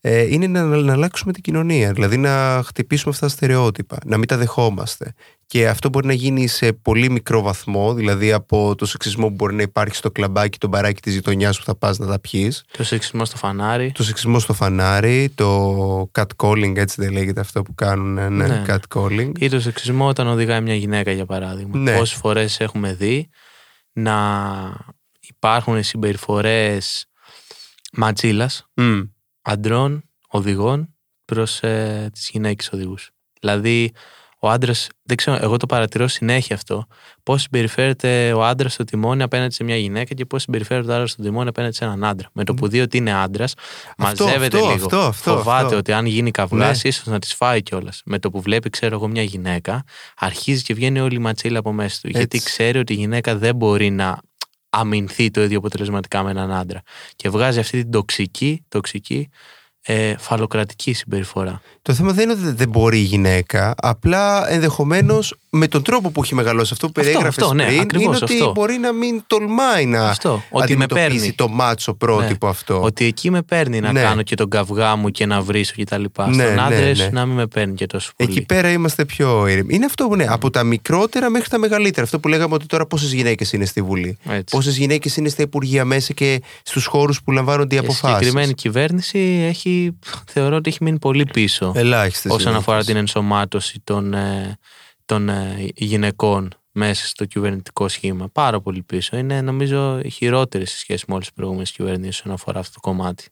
Ε, 0.01 0.23
είναι 0.23 0.47
να, 0.47 0.65
να 0.65 0.93
αλλάξουμε 0.93 1.33
την 1.33 1.43
κοινωνία. 1.43 1.93
Δηλαδή 1.93 2.17
να 2.17 2.63
χτυπήσουμε 2.67 3.13
αυτά 3.15 3.27
τα 3.27 3.33
στερεότυπα, 3.33 3.99
να 4.05 4.17
μην 4.17 4.29
τα 4.29 4.37
δεχόμαστε. 4.37 5.15
Και 5.49 5.69
αυτό 5.69 5.89
μπορεί 5.89 6.07
να 6.07 6.13
γίνει 6.13 6.47
σε 6.47 6.73
πολύ 6.73 7.11
μικρό 7.11 7.43
βαθμό, 7.43 7.95
δηλαδή 7.95 8.33
από 8.33 8.75
το 8.75 8.87
σεξισμό 8.87 9.29
που 9.29 9.35
μπορεί 9.35 9.55
να 9.55 9.63
υπάρχει 9.63 9.95
στο 9.95 10.11
κλαμπάκι, 10.11 10.59
το 10.59 10.69
μπαράκι 10.69 11.01
της 11.01 11.15
γειτονιάς 11.15 11.59
που 11.59 11.65
θα 11.65 11.75
πας 11.77 11.99
να 11.99 12.07
τα 12.07 12.21
πιεις. 12.21 12.65
Το 12.77 12.85
σεξισμό 12.85 13.25
στο 13.25 13.37
φανάρι. 13.37 13.93
Το 13.93 14.03
σεξισμό 14.05 14.39
στο 14.39 14.53
φανάρι, 14.53 15.31
το 15.35 16.11
catcalling, 16.19 16.73
έτσι 16.77 17.01
δεν 17.03 17.13
λέγεται 17.13 17.41
αυτό 17.41 17.63
που 17.63 17.75
κάνουν, 17.75 18.19
ε, 18.19 18.29
ναι, 18.29 18.47
Ναι. 18.47 18.65
catcalling. 18.67 19.33
Ή 19.39 19.49
το 19.49 19.61
σεξισμό 19.61 20.09
όταν 20.09 20.27
οδηγάει 20.27 20.61
μια 20.61 20.75
γυναίκα, 20.75 21.11
για 21.13 21.27
παράδειγμα. 21.27 21.79
Ναι. 21.79 21.97
Πόσες 21.99 22.19
φορές 22.19 22.61
έχουμε 22.61 22.95
δει 22.95 23.29
να 23.93 24.17
υπάρχουν 25.21 25.83
συμπεριφορές 25.83 27.07
ματσίλας 27.93 28.67
Μμ. 28.75 29.01
αντρών 29.43 30.03
οδηγών 30.29 30.95
προς 31.25 31.61
ε, 31.63 32.09
τις 32.13 32.29
γυναίκες 32.33 32.71
οδηγούς. 32.73 33.11
Δηλαδή, 33.41 33.93
ο 34.39 34.51
άντρας, 34.51 34.89
δεν 35.03 35.17
ξέρω, 35.17 35.39
εγώ 35.41 35.57
το 35.57 35.67
παρατηρώ 35.67 36.09
συνέχεια 36.09 36.57
αυτό. 36.57 36.87
Πώς 37.23 37.43
συμπεριφέρεται 37.43 38.33
ο 38.33 38.45
άντρας 38.45 38.73
στο 38.73 38.85
τιμόνι 38.85 39.23
απέναντι 39.23 39.55
σε 39.55 39.65
μια 39.65 39.77
γυναίκα 39.77 40.15
και 40.15 40.25
πώς 40.25 40.43
συμπεριφέρεται 40.43 40.91
ο 40.91 40.95
άντρα 40.95 41.07
στο 41.07 41.23
τιμόνι 41.23 41.49
απέναντι 41.49 41.75
σε 41.75 41.85
έναν 41.85 42.05
άντρα. 42.05 42.29
Με 42.33 42.45
το 42.45 42.55
που 42.55 42.69
δει 42.69 42.81
ότι 42.81 42.97
είναι 42.97 43.13
άντρας, 43.13 43.55
μαζεύεται 43.99 44.57
αυτό, 44.57 44.71
λίγο. 44.71 44.85
αυτό, 44.85 44.99
αυτό, 45.01 45.37
Φοβάται 45.37 45.65
αυτό. 45.65 45.77
ότι 45.77 45.93
αν 45.93 46.07
γίνει 46.07 46.31
καυγά, 46.31 46.57
Ναι. 46.71 46.79
ίσως 46.83 47.07
να 47.07 47.19
της 47.19 47.35
φάει 47.35 47.63
κιόλας. 47.63 48.03
Με 48.05 48.19
το 48.19 48.31
που 48.31 48.41
βλέπει, 48.41 48.71
ξέρω 48.71 48.95
εγώ, 48.95 49.09
μια 49.09 49.23
γυναίκα, 49.23 49.85
αρχίζει 50.17 50.63
και 50.63 50.75
βγαίνει 50.75 51.01
όλη 51.01 51.15
η 51.15 51.19
ματσίλα 51.19 51.59
από 51.59 51.73
μέσα 51.73 51.99
του. 52.03 52.09
Γιατί 52.09 52.37
Έτσι. 52.37 52.49
ξέρει 52.51 52.79
ότι 52.79 52.93
η 52.93 52.97
γυναίκα 52.97 53.37
δεν 53.37 53.57
μπορεί 53.57 53.91
να 53.91 54.19
αμυνθεί 54.71 55.31
το 55.31 55.43
ίδιο 55.43 55.59
αποτελεσματικά 55.59 56.23
με 56.23 56.31
έναν 56.31 56.53
άντρα. 56.53 56.83
Και 57.17 57.29
βγάζει 57.29 57.59
αυτή 57.59 57.83
την 57.83 57.91
τοξική, 57.91 58.65
τοξική 58.69 59.29
ε, 59.87 60.15
φαλοκρατική 60.19 60.93
συμπεριφορά. 60.93 61.61
Το 61.83 61.95
θέμα 61.95 62.13
δεν 62.13 62.31
είναι 62.31 62.41
ότι 62.41 62.53
δεν 62.53 62.69
μπορεί 62.69 62.99
η 62.99 63.03
γυναίκα, 63.03 63.75
απλά 63.77 64.51
ενδεχομένως 64.51 65.35
με 65.51 65.69
τον 65.69 65.83
τρόπο 65.83 66.11
που 66.11 66.23
έχει 66.23 66.35
μεγαλώσει 66.35 66.71
αυτό 66.73 66.87
που 66.87 66.93
Αυτό, 66.97 67.11
περιέγραφες 67.11 67.43
αυτό, 67.43 67.55
ναι, 67.55 67.67
πριν, 67.67 67.81
ακριβώς 67.81 68.07
είναι 68.07 68.19
ότι 68.23 68.33
αυτό. 68.39 68.51
μπορεί 68.53 68.79
να 68.79 68.93
μην 68.93 69.23
τολμάει 69.27 69.87
να 69.87 70.09
Αυτό, 70.09 70.33
ότι 70.33 70.45
με 70.53 70.63
αντιμετωπίσει 70.63 71.09
παίρνει. 71.09 71.33
το 71.33 71.49
μάτσο 71.49 71.95
πρότυπο 71.95 72.47
Ναι. 72.47 72.53
αυτό. 72.53 72.83
Ότι 72.83 73.05
εκεί 73.05 73.31
με 73.31 73.43
παίρνει 73.43 73.81
να 73.81 73.93
Ναι. 73.93 74.01
κάνω 74.01 74.23
και 74.23 74.35
τον 74.35 74.49
καυγά 74.51 74.97
μου 74.97 75.11
και 75.11 75.27
να 75.27 75.41
βρίσω 75.41 75.73
και 75.77 75.85
τα 75.85 75.99
λοιπά. 75.99 76.27
Ναι, 76.29 76.43
Στον 76.43 76.55
ναι, 76.55 76.61
άντρα 76.63 76.79
ναι. 76.81 76.91
ίσως 76.91 77.11
να 77.11 77.27
μην 77.27 77.35
με 77.37 77.47
παίρνει 77.47 77.75
και 77.75 77.87
τόσο 77.87 78.13
πολύ. 78.17 78.31
Εκεί 78.31 78.43
πέρα 78.47 78.71
είμαστε 78.73 79.05
πιο 79.05 79.47
ήρεμοι. 79.47 79.75
Είναι 79.75 79.85
αυτό 79.85 80.07
που 80.09 80.17
ναι, 80.17 80.25
από 80.29 80.51
τα 80.51 80.63
μικρότερα 80.63 81.31
μέχρι 81.31 81.49
τα 81.49 81.59
μεγαλύτερα. 81.59 82.03
Αυτό 82.03 82.19
που 82.21 82.29
λέγαμε 82.29 82.55
ότι 82.55 82.67
τώρα 82.67 82.87
πόσες 82.87 83.13
γυναίκες 83.13 83.53
είναι 83.53 83.65
στη 83.65 83.83
Βουλή. 83.83 84.19
Έτσι. 84.29 84.57
Πόσες 84.57 84.77
γυναίκες 84.77 85.17
είναι 85.17 85.29
στα 85.29 85.43
Υπουργεία 85.43 85.85
μέσα 85.85 86.13
και 86.13 86.43
στους 86.63 86.87
χώρους 86.87 87.23
που 87.23 87.33
λαμβάνονται 87.33 87.75
οι 87.75 87.79
Η 87.79 87.85
αποφάσεις. 87.85 88.17
συγκεκριμένη 88.17 88.55
κυβέρνηση 88.55 89.45
έχει, 89.49 89.99
θεωρώ 90.27 90.57
ότι 90.57 90.69
έχει 90.71 90.79
μείνει 90.81 90.99
πολύ 90.99 91.25
πίσω 91.33 91.73
Ελάχιστες. 91.75 92.33
όσον 92.33 92.55
αφορά 92.55 92.85
την 92.85 92.97
ενσωμάτωση 92.97 93.81
των, 93.85 94.15
ε, 94.15 94.59
των 95.07 95.29
ε, 95.29 95.69
γυναικών 95.75 96.51
μέσα 96.73 97.07
στο 97.07 97.25
κυβερνητικό 97.25 97.89
σχήμα. 97.89 98.29
Πάρα 98.29 98.61
πολύ 98.61 98.83
πίσω. 98.83 99.17
Είναι 99.17 99.41
νομίζω 99.41 100.01
χειρότερη 100.13 100.67
σε 100.67 100.79
σχέση 100.79 101.05
με 101.09 101.15
όλες 101.15 101.27
τις 101.27 101.35
προηγούμενες 101.35 101.73
κυβερνήσεις 101.73 102.19
όσον 102.19 102.33
αφορά 102.33 102.59
αυτό 102.59 102.73
το 102.73 102.81
κομμάτι. 102.81 103.25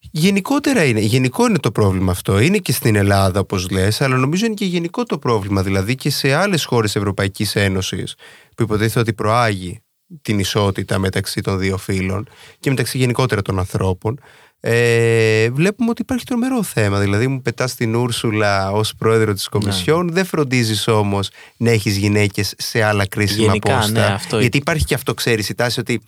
Γενικότερα 0.00 0.84
είναι. 0.84 1.00
Γενικό 1.00 1.46
είναι 1.46 1.58
το 1.58 1.70
πρόβλημα 1.70 2.12
αυτό. 2.12 2.38
Είναι 2.38 2.58
και 2.58 2.72
στην 2.72 2.96
Ελλάδα, 2.96 3.40
όπως 3.40 3.70
λες, 3.70 4.00
αλλά 4.00 4.16
νομίζω 4.16 4.46
είναι 4.46 4.54
και 4.54 4.64
γενικό 4.64 5.04
το 5.04 5.18
πρόβλημα. 5.18 5.62
Δηλαδή 5.62 5.94
και 5.94 6.10
σε 6.10 6.34
άλλες 6.34 6.64
χώρες 6.64 6.96
Ευρωπαϊκής 6.96 7.56
Ένωσης, 7.56 8.14
που 8.56 8.62
υποτίθεται 8.62 9.00
ότι 9.00 9.14
προάγει 9.14 9.82
την 10.22 10.38
ισότητα 10.38 10.98
μεταξύ 10.98 11.40
των 11.40 11.58
δύο 11.58 11.76
φύλων 11.76 12.28
και 12.60 12.70
μεταξύ 12.70 12.98
γενικότερα 12.98 13.42
των 13.42 13.58
ανθρώπων, 13.58 14.20
ε, 14.60 15.50
βλέπουμε 15.50 15.90
ότι 15.90 16.02
υπάρχει 16.02 16.24
τρομερό 16.24 16.62
θέμα. 16.62 16.98
Δηλαδή, 16.98 17.26
μου 17.26 17.42
πετάς 17.42 17.74
την 17.74 17.94
Ούρσουλα 17.94 18.70
ως 18.70 18.94
πρόεδρο 18.98 19.32
της 19.32 19.48
Κομισιόν, 19.48 20.08
δεν 20.12 20.24
φροντίζεις 20.24 20.88
όμως 20.88 21.30
να 21.56 21.70
έχεις 21.70 21.96
γυναίκες 21.96 22.54
σε 22.58 22.82
άλλα 22.82 23.06
κρίσιμα 23.06 23.44
Γενικά, 23.46 23.76
πόστα. 23.76 23.90
ναι, 23.90 24.14
αυτό 24.14 24.40
γιατί 24.40 24.56
υπάρχει 24.56 24.84
και 24.84 24.94
αυτό, 24.94 25.14
ξέρεις, 25.14 25.48
η 25.48 25.54
τάση 25.54 25.80
ότι 25.80 26.00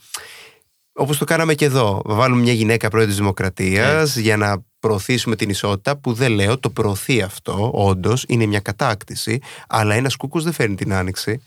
όπως 0.93 1.17
το 1.17 1.25
κάναμε 1.25 1.53
και 1.53 1.65
εδώ. 1.65 2.01
Βάλουμε 2.05 2.41
μια 2.41 2.53
γυναίκα 2.53 2.89
πρόεδρος 2.89 3.15
της 3.15 3.23
Δημοκρατίας 3.23 4.15
για 4.15 4.37
να 4.37 4.63
προωθήσουμε 4.81 5.35
την 5.35 5.49
ισότητα 5.49 5.97
που 5.97 6.13
δεν 6.13 6.31
λέω, 6.31 6.59
το 6.59 6.69
προωθεί 6.69 7.21
αυτό, 7.21 7.71
όντως, 7.73 8.25
είναι 8.27 8.45
μια 8.45 8.59
κατάκτηση, 8.59 9.39
αλλά 9.67 9.95
ένας 9.95 10.15
κούκος 10.15 10.43
δεν 10.43 10.53
φέρνει 10.53 10.75
την 10.75 10.93
άνοιξη. 10.93 11.41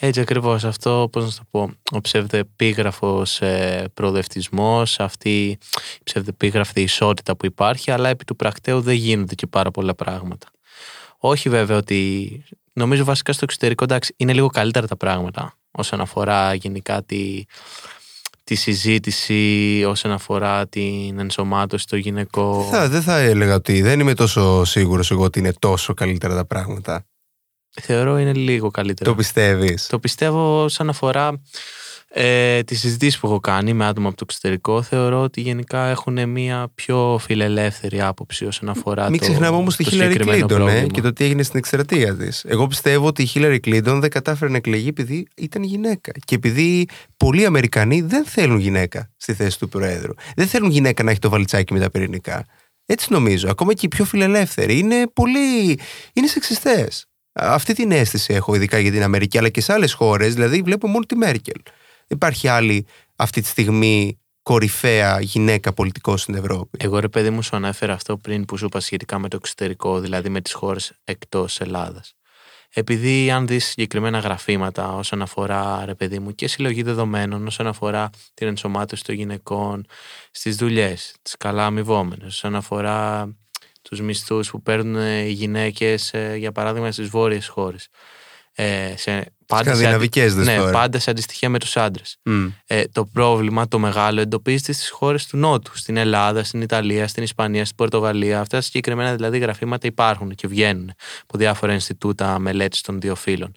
Έτσι 0.00 0.20
ακριβώς. 0.20 0.64
Αυτό, 0.64 1.08
πώς 1.12 1.24
να 1.24 1.30
το 1.30 1.42
πω, 1.50 1.70
ο 1.90 2.00
ψευδεπίγραφος 2.00 3.40
ε, 3.40 3.84
προοδευτισμός, 3.94 5.00
αυτή 5.00 5.48
η 5.48 5.58
ψευδεπίγραφη 6.04 6.80
ισότητα 6.80 7.36
που 7.36 7.46
υπάρχει, 7.46 7.90
αλλά 7.90 8.08
επί 8.08 8.24
του 8.24 8.36
πρακτέου 8.36 8.80
δεν 8.80 8.94
γίνονται 8.94 9.34
και 9.34 9.46
πάρα 9.46 9.70
πολλά 9.70 9.94
πράγματα. 9.94 10.46
Όχι 11.18 11.48
βέβαια 11.48 11.76
ότι. 11.76 12.42
Νομίζω 12.72 13.04
βασικά 13.04 13.32
στο 13.32 13.44
εξωτερικό 13.44 13.84
εντάξει, 13.84 14.14
είναι 14.16 14.32
λίγο 14.32 14.46
καλύτερα 14.46 14.86
τα 14.86 14.96
πράγματα 14.96 15.56
όσον 15.70 16.00
αφορά 16.00 16.54
γενικά 16.54 17.02
τη, 17.02 17.44
τη 18.48 18.54
συζήτηση, 18.54 19.82
όσον 19.86 20.12
αφορά 20.12 20.68
την 20.68 21.18
ενσωμάτωση 21.18 21.82
στο 21.82 21.96
γυναικό. 21.96 22.68
Δεν 22.70 22.80
θα, 22.80 22.88
δεν 22.88 23.02
θα 23.02 23.18
έλεγα 23.18 23.54
ότι 23.54 23.82
δεν 23.82 24.00
είμαι 24.00 24.14
τόσο 24.14 24.64
σίγουρος 24.64 25.10
εγώ 25.10 25.24
ότι 25.24 25.38
είναι 25.38 25.52
τόσο 25.58 25.94
καλύτερα 25.94 26.34
τα 26.34 26.46
πράγματα. 26.46 27.06
Θεωρώ 27.80 28.18
είναι 28.18 28.32
λίγο 28.32 28.70
καλύτερα. 28.70 29.10
Το 29.10 29.16
πιστεύεις; 29.16 29.86
Το 29.86 29.98
πιστεύω 29.98 30.68
σαν 30.68 30.88
αφορά 30.88 31.40
Ε, 32.10 32.62
τις 32.62 32.80
συζητήσεις 32.80 33.18
που 33.18 33.26
έχω 33.26 33.40
κάνει 33.40 33.72
με 33.72 33.86
άτομα 33.86 34.08
από 34.08 34.16
το 34.16 34.24
εξωτερικό 34.28 34.82
θεωρώ 34.82 35.22
ότι 35.22 35.40
γενικά 35.40 35.86
έχουν 35.86 36.28
μια 36.28 36.68
πιο 36.74 37.18
φιλελεύθερη 37.20 38.00
άποψη 38.00 38.44
όσον 38.44 38.68
αφορά 38.68 39.10
Μην 39.10 39.20
το 39.20 39.26
ξεχνάμε 39.26 39.56
όμως 39.56 39.76
τη 39.76 39.84
το 39.84 39.90
Χίλαρη 39.90 40.12
συγκεκριμένο 40.12 40.46
Κλίντον 40.46 40.68
ε, 40.68 40.70
πρόβλημα. 40.70 40.92
και 40.92 41.00
το 41.00 41.12
τι 41.12 41.24
έγινε 41.24 41.42
στην 41.42 41.58
εκστρατεία 41.58 42.16
της. 42.16 42.44
Εγώ 42.46 42.66
πιστεύω 42.66 43.06
ότι 43.06 43.22
η 43.22 43.26
Χίλαρη 43.26 43.60
Κλίντον 43.60 44.00
δεν 44.00 44.10
κατάφερε 44.10 44.50
να 44.50 44.56
εκλεγεί 44.56 44.88
επειδή 44.88 45.26
ήταν 45.36 45.62
γυναίκα. 45.62 46.12
Και 46.24 46.34
επειδή 46.34 46.88
πολλοί 47.16 47.44
Αμερικανοί 47.44 48.00
δεν 48.00 48.24
θέλουν 48.24 48.58
γυναίκα 48.58 49.10
στη 49.16 49.34
θέση 49.34 49.58
του 49.58 49.68
Προέδρου. 49.68 50.12
Δεν 50.36 50.46
θέλουν 50.46 50.70
γυναίκα 50.70 51.02
να 51.02 51.10
έχει 51.10 51.20
το 51.20 51.28
βαλιτσάκι 51.28 51.72
με 51.72 51.80
τα 51.80 51.90
πυρηνικά. 51.90 52.46
Έτσι 52.86 53.12
νομίζω. 53.12 53.48
Ακόμα 53.50 53.74
και 53.74 53.86
οι 53.86 53.88
πιο 53.88 54.04
φιλελεύθεροι 54.04 54.78
είναι 54.78 55.06
πολύ. 55.12 55.78
είναι 56.12 56.26
σεξιστές. 56.26 57.06
Αυτή 57.32 57.74
την 57.74 57.90
αίσθηση 57.90 58.34
έχω, 58.34 58.54
ειδικά 58.54 58.78
για 58.78 58.90
την 58.90 59.02
Αμερική, 59.02 59.38
αλλά 59.38 59.48
και 59.48 59.60
σε 59.60 59.72
άλλες 59.72 59.92
χώρες. 59.92 60.34
Δηλαδή, 60.34 60.62
βλέπω 60.62 60.86
μόνο 60.86 61.04
τη 61.04 61.16
Μέρκελ. 61.16 61.60
Δεν 62.08 62.16
υπάρχει 62.16 62.48
άλλη 62.48 62.86
αυτή 63.16 63.40
τη 63.40 63.46
στιγμή 63.46 64.18
κορυφαία 64.42 65.20
γυναίκα 65.20 65.72
πολιτικός 65.72 66.20
στην 66.20 66.34
Ευρώπη; 66.34 66.78
Εγώ 66.80 66.98
ρε 66.98 67.08
παιδί 67.08 67.30
μου 67.30 67.42
σου 67.42 67.56
ανέφερα 67.56 67.92
αυτό 67.92 68.16
πριν 68.16 68.44
που 68.44 68.56
σου 68.56 68.64
είπα 68.64 68.80
σχετικά 68.80 69.18
με 69.18 69.28
το 69.28 69.36
εξωτερικό, 69.36 70.00
δηλαδή 70.00 70.28
με 70.28 70.40
τις 70.40 70.52
χώρες 70.52 70.92
εκτός 71.04 71.60
Ελλάδας. 71.60 72.12
Επειδή 72.72 73.30
αν 73.30 73.46
δεις 73.46 73.66
συγκεκριμένα 73.66 74.18
γραφήματα 74.18 74.94
όσον 74.94 75.22
αφορά 75.22 75.84
ρε 75.84 75.94
παιδί 75.94 76.18
μου 76.18 76.34
και 76.34 76.48
συλλογή 76.48 76.82
δεδομένων, 76.82 77.46
όσον 77.46 77.66
αφορά 77.66 78.10
την 78.34 78.46
ενσωμάτωση 78.46 79.04
των 79.04 79.14
γυναικών 79.14 79.86
στις 80.30 80.56
δουλειές, 80.56 81.14
τις 81.22 81.36
καλά 81.36 81.66
αμοιβόμενες, 81.66 82.26
όσον 82.26 82.54
αφορά 82.54 83.28
τους 83.82 84.00
μισθούς 84.00 84.50
που 84.50 84.62
παίρνουν 84.62 84.96
ε, 84.96 85.20
οι 85.20 85.32
γυναίκες 85.32 86.12
ε, 86.12 86.34
για 86.36 86.52
παράδειγμα 86.52 86.92
στις 86.92 87.08
βόρειες 87.08 87.48
χώρες. 87.48 87.88
Ε, 88.60 88.94
σε, 88.96 89.10
πάντα, 89.10 89.24
σε, 89.46 89.54
αντι- 89.54 89.66
Σκανδιναβικές 89.66 90.34
δες 90.34 90.46
ναι, 90.46 90.56
τώρα. 90.56 90.70
πάντα 90.70 90.98
σε 90.98 91.10
αντιστοιχεία 91.10 91.48
με 91.48 91.58
τους 91.58 91.76
άντρες 91.76 92.16
Μμ. 92.24 92.46
ε, 92.66 92.84
το 92.92 93.04
πρόβλημα, 93.04 93.68
το 93.68 93.78
μεγάλο, 93.78 94.20
εντοπίζεται 94.20 94.72
στις 94.72 94.90
χώρες 94.90 95.26
του 95.26 95.36
Νότου. 95.36 95.76
Στην 95.76 95.96
Ελλάδα, 95.96 96.44
στην 96.44 96.62
Ιταλία, 96.62 97.08
στην 97.08 97.22
Ισπανία, 97.22 97.64
στην 97.64 97.76
Πορτογαλία. 97.76 98.40
Αυτά 98.40 98.56
τα 98.56 98.62
συγκεκριμένα 98.62 99.14
δηλαδή 99.14 99.38
γραφήματα 99.38 99.86
υπάρχουν 99.86 100.34
και 100.34 100.46
βγαίνουν 100.48 100.92
από 101.22 101.38
διάφορα 101.38 101.72
Ινστιτούτα 101.72 102.38
μελέτης 102.38 102.80
των 102.80 103.00
δύο 103.00 103.14
φύλων. 103.14 103.54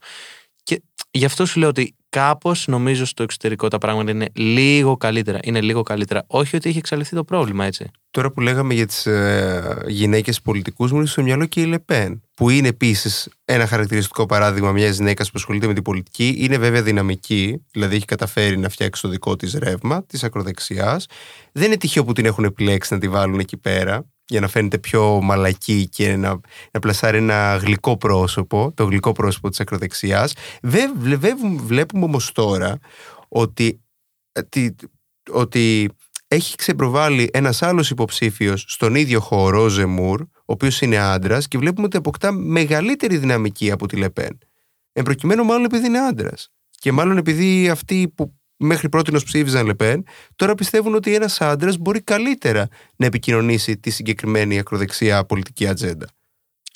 Και 0.63 0.81
γι' 1.11 1.25
αυτό 1.25 1.45
σου 1.45 1.59
λέω 1.59 1.69
ότι 1.69 1.95
κάπως 2.11 2.67
νομίζω 2.67 3.05
στο 3.05 3.23
εξωτερικό 3.23 3.67
τα 3.67 3.77
πράγματα 3.77 4.11
είναι 4.11 4.27
λίγο 4.33 4.97
καλύτερα. 4.97 5.39
Είναι 5.43 5.61
λίγο 5.61 5.81
καλύτερα. 5.81 6.23
Όχι 6.27 6.55
ότι 6.55 6.69
έχει 6.69 6.77
εξαλειφθεί 6.77 7.15
το 7.15 7.23
πρόβλημα, 7.23 7.65
έτσι. 7.65 7.91
Τώρα 8.11 8.31
που 8.31 8.41
λέγαμε 8.41 8.73
για 8.73 8.85
τις 8.85 9.05
ε, 9.05 9.83
γυναίκες 9.87 10.41
πολιτικούς, 10.41 10.91
μου 10.91 10.97
ήρθε 10.99 11.11
στο 11.11 11.21
μυαλό 11.23 11.45
και 11.45 11.61
η 11.61 11.65
Λεπέν. 11.65 12.21
Που 12.35 12.49
είναι 12.49 12.67
επίσης 12.67 13.29
ένα 13.45 13.67
χαρακτηριστικό 13.67 14.25
παράδειγμα 14.25 14.71
μιας 14.71 14.95
γυναίκας 14.95 15.27
που 15.27 15.33
ασχολείται 15.35 15.67
με 15.67 15.73
την 15.73 15.83
πολιτική. 15.83 16.35
Είναι 16.37 16.57
βέβαια 16.57 16.81
δυναμική, 16.81 17.65
δηλαδή 17.71 17.95
έχει 17.95 18.05
καταφέρει 18.05 18.57
να 18.57 18.69
φτιάξει 18.69 19.01
το 19.01 19.07
δικό 19.07 19.35
της 19.35 19.53
ρεύμα 19.53 20.05
της 20.05 20.23
ακροδεξιάς. 20.23 21.05
Δεν 21.51 21.65
είναι 21.65 21.77
τυχαίο 21.77 22.03
που 22.03 22.13
την 22.13 22.25
έχουν 22.25 22.43
επιλέξει 22.43 22.93
να 22.93 22.99
τη 22.99 23.07
βάλουν 23.09 23.39
εκεί 23.39 23.57
πέρα 23.57 24.05
για 24.31 24.39
να 24.39 24.47
φαίνεται 24.47 24.77
πιο 24.77 25.19
μαλακή 25.21 25.87
και 25.89 26.15
να, 26.15 26.39
να 26.71 26.79
πλασάρει 26.79 27.17
ένα 27.17 27.55
γλυκό 27.55 27.97
πρόσωπο, 27.97 28.71
το 28.75 28.83
γλυκό 28.83 29.11
πρόσωπο 29.11 29.49
της 29.49 29.59
ακροδεξιάς. 29.59 30.33
Βε- 30.61 30.97
βλέπουμε, 30.97 31.61
βλέπουμε 31.61 32.05
όμως 32.05 32.31
τώρα 32.31 32.79
ότι, 33.27 33.81
ότι, 34.39 34.75
ότι 35.31 35.89
έχει 36.27 36.55
ξεπροβάλει 36.55 37.29
ένας 37.33 37.61
άλλος 37.61 37.89
υποψήφιος 37.89 38.65
στον 38.67 38.95
ίδιο 38.95 39.19
χώρο, 39.19 39.63
ο 39.63 39.67
Ζεμούρ, 39.67 40.21
ο 40.21 40.27
οποίος 40.45 40.81
είναι 40.81 40.97
άντρας 40.97 41.47
και 41.47 41.57
βλέπουμε 41.57 41.85
ότι 41.85 41.97
αποκτά 41.97 42.31
μεγαλύτερη 42.31 43.17
δυναμική 43.17 43.71
από 43.71 43.87
τη 43.87 43.95
Λεπέν. 43.97 44.37
Εν 44.93 45.03
προκειμένου 45.03 45.43
μάλλον 45.43 45.65
επειδή 45.65 45.87
είναι 45.87 45.99
άντρας. 45.99 46.49
Και 46.69 46.91
μάλλον 46.91 47.17
επειδή 47.17 47.69
αυτοί 47.69 48.13
που 48.15 48.40
μέχρι 48.61 48.89
πρώτη 48.89 49.11
ψήφιζαν 49.23 49.65
Λεπέν, 49.65 50.03
τώρα 50.35 50.55
πιστεύουν 50.55 50.95
ότι 50.95 51.15
ένας 51.15 51.41
άντρας 51.41 51.77
μπορεί 51.77 52.01
καλύτερα 52.01 52.67
να 52.95 53.05
επικοινωνήσει 53.05 53.77
τη 53.77 53.89
συγκεκριμένη 53.89 54.59
ακροδεξιά 54.59 55.25
πολιτική 55.25 55.67
ατζέντα. 55.67 56.07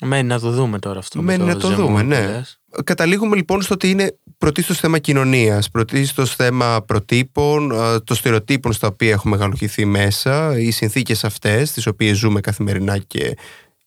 Μένει 0.01 0.27
να 0.27 0.39
το 0.39 0.51
δούμε 0.51 0.79
τώρα 0.79 0.99
αυτό. 0.99 1.21
με 1.21 1.37
Μένει 1.37 1.49
να 1.49 1.57
το 1.57 1.67
Ζεμούρ 1.67 1.85
δούμε, 1.85 2.01
που 2.01 2.07
ναι. 2.07 2.25
λες. 2.25 2.59
Καταλήγουμε 2.83 3.35
λοιπόν 3.35 3.61
στο 3.61 3.73
ότι 3.73 3.89
είναι 3.89 4.17
πρωτίστως 4.37 4.79
θέμα 4.79 4.99
κοινωνίας, 4.99 5.69
πρωτίστως 5.71 6.35
θέμα 6.35 6.81
προτύπων, 6.87 7.71
ε, 7.71 7.99
των 7.99 8.15
στερεοτύπων 8.15 8.73
στα 8.73 8.87
οποία 8.87 9.11
έχουμε 9.11 9.35
μεγαλοχηθεί 9.35 9.85
μέσα, 9.85 10.59
οι 10.59 10.71
συνθήκες 10.71 11.23
αυτές 11.23 11.71
τις 11.71 11.87
οποίες 11.87 12.17
ζούμε 12.17 12.39
καθημερινά 12.39 12.97
και 12.97 13.37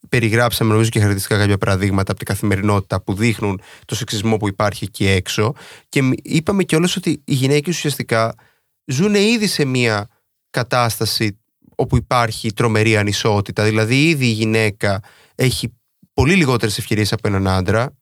περιγράψαμε 0.08 0.70
νομίζω 0.70 0.88
και 0.90 0.98
χαρακτηριστικά 0.98 1.40
κάποια 1.40 1.58
παραδείγματα 1.58 2.10
από 2.10 2.24
την 2.24 2.26
καθημερινότητα 2.26 3.02
που 3.02 3.14
δείχνουν 3.14 3.60
το 3.84 3.94
σεξισμό 3.94 4.36
που 4.36 4.48
υπάρχει 4.48 4.84
εκεί 4.84 5.06
έξω. 5.06 5.54
Και 5.88 6.02
μ- 6.02 6.12
είπαμε 6.22 6.64
κιόλας 6.64 6.96
ότι 6.96 7.22
οι 7.24 7.34
γυναίκες 7.34 7.76
ουσιαστικά 7.76 8.34
ζουν 8.86 9.14
ήδη 9.14 9.46
σε 9.46 9.64
μια 9.64 10.08
κατάσταση 10.50 11.38
όπου 11.76 11.96
υπάρχει 11.96 12.52
τρομερή 12.52 12.96
ανισότητα, 12.96 13.64
δηλαδή 13.64 14.08
ήδη 14.08 14.26
η 14.26 14.30
γυναίκα 14.30 15.02
έχει 15.34 15.74
πολύ 16.12 16.34
λιγότερες 16.34 16.78
ευκαιρίες 16.78 17.12
από 17.12 17.28
έναν 17.28 17.48
άντρα 17.48 17.97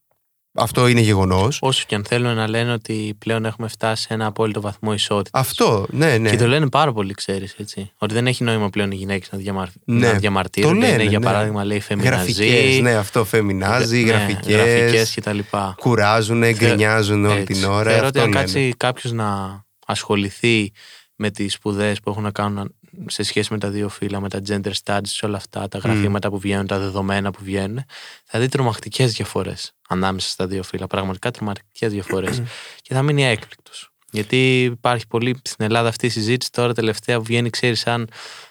αυτό 0.56 0.86
είναι 0.88 1.00
γεγονός 1.00 1.58
Όσο 1.60 1.84
και 1.86 1.94
αν 1.94 2.04
θέλουν 2.04 2.34
να 2.34 2.48
λένε 2.48 2.72
ότι 2.72 3.14
πλέον 3.18 3.44
έχουμε 3.44 3.68
φτάσει 3.68 4.02
σε 4.02 4.14
ένα 4.14 4.26
απόλυτο 4.26 4.60
βαθμό 4.60 4.92
ισότητας. 4.92 5.40
Αυτό, 5.42 5.86
ναι, 5.90 6.18
ναι. 6.18 6.30
Και 6.30 6.36
το 6.36 6.46
λένε 6.46 6.68
πάρα 6.68 6.92
πολύ, 6.92 7.14
ξέρεις. 7.14 7.56
Ότι 7.98 8.14
δεν 8.14 8.26
έχει 8.26 8.44
νόημα 8.44 8.70
πλέον 8.70 8.90
οι 8.90 8.94
γυναίκες 8.94 9.28
να, 9.32 9.38
διαμαρ... 9.38 9.68
Ναι. 9.84 10.12
να 10.12 10.18
διαμαρτύρονται. 10.18 10.74
Το 10.74 10.80
λένε, 10.80 10.92
είναι, 10.92 11.02
για 11.10 11.18
ναι. 11.18 11.24
παράδειγμα, 11.24 11.64
λέει 11.64 11.82
Γραφικές, 11.88 12.36
φεμιναζή. 12.36 12.80
ναι, 12.82 12.94
αυτό 12.94 13.24
φεμινάζει, 13.24 14.02
ναι, 14.04 14.10
γραφικές, 14.10 14.54
γραφικές 14.54 15.14
κτλ. 15.14 15.38
κουράζουν, 15.80 16.50
γκρινιάζουν 16.52 17.24
όλη 17.24 17.40
Έτσι. 17.40 17.52
την 17.52 17.64
ώρα. 17.64 17.90
Θεωρώ 17.90 18.06
αυτό 18.06 18.06
ότι 18.06 18.18
αν 18.18 18.24
λένε. 18.24 18.40
κάτσει 18.40 18.74
κάποιος 18.76 19.12
να 19.12 19.62
ασχοληθεί 19.86 20.72
με 21.16 21.30
τις 21.30 21.52
σπουδές 21.52 22.00
που 22.00 22.10
έχουν 22.10 22.22
να 22.22 22.30
κάνουν 22.30 22.74
σε 23.06 23.22
σχέση 23.22 23.52
με 23.52 23.58
τα 23.58 23.68
δύο 23.68 23.88
φύλλα, 23.88 24.20
με 24.20 24.28
τα 24.28 24.40
gender 24.48 24.72
studies, 24.84 25.18
όλα 25.22 25.36
αυτά, 25.36 25.68
τα 25.68 25.78
γραφήματα 25.78 26.30
που 26.30 26.38
βγαίνουν, 26.38 26.66
τα 26.66 26.78
δεδομένα 26.78 27.30
που 27.30 27.38
βγαίνουν, 27.42 27.84
θα 28.24 28.38
δει 28.38 28.48
τρομακτικές 28.48 29.12
διαφορές 29.12 29.72
ανάμεσα 29.88 30.28
στα 30.28 30.46
δύο 30.46 30.62
φύλλα. 30.62 30.86
Πραγματικά 30.86 31.30
τρομακτικές 31.30 31.92
διαφορές. 31.92 32.42
και 32.82 32.94
θα 32.94 33.02
μείνει 33.02 33.24
έκπληκτο. 33.24 33.70
Γιατί 34.10 34.62
υπάρχει 34.62 35.06
πολύ 35.06 35.40
στην 35.44 35.64
Ελλάδα 35.64 35.88
αυτή 35.88 36.06
η 36.06 36.08
συζήτηση 36.08 36.52
τώρα 36.52 36.74
τελευταία 36.74 37.16
που 37.16 37.24
βγαίνει, 37.24 37.50
ξέρεις, 37.50 37.80
σαν. 37.80 38.08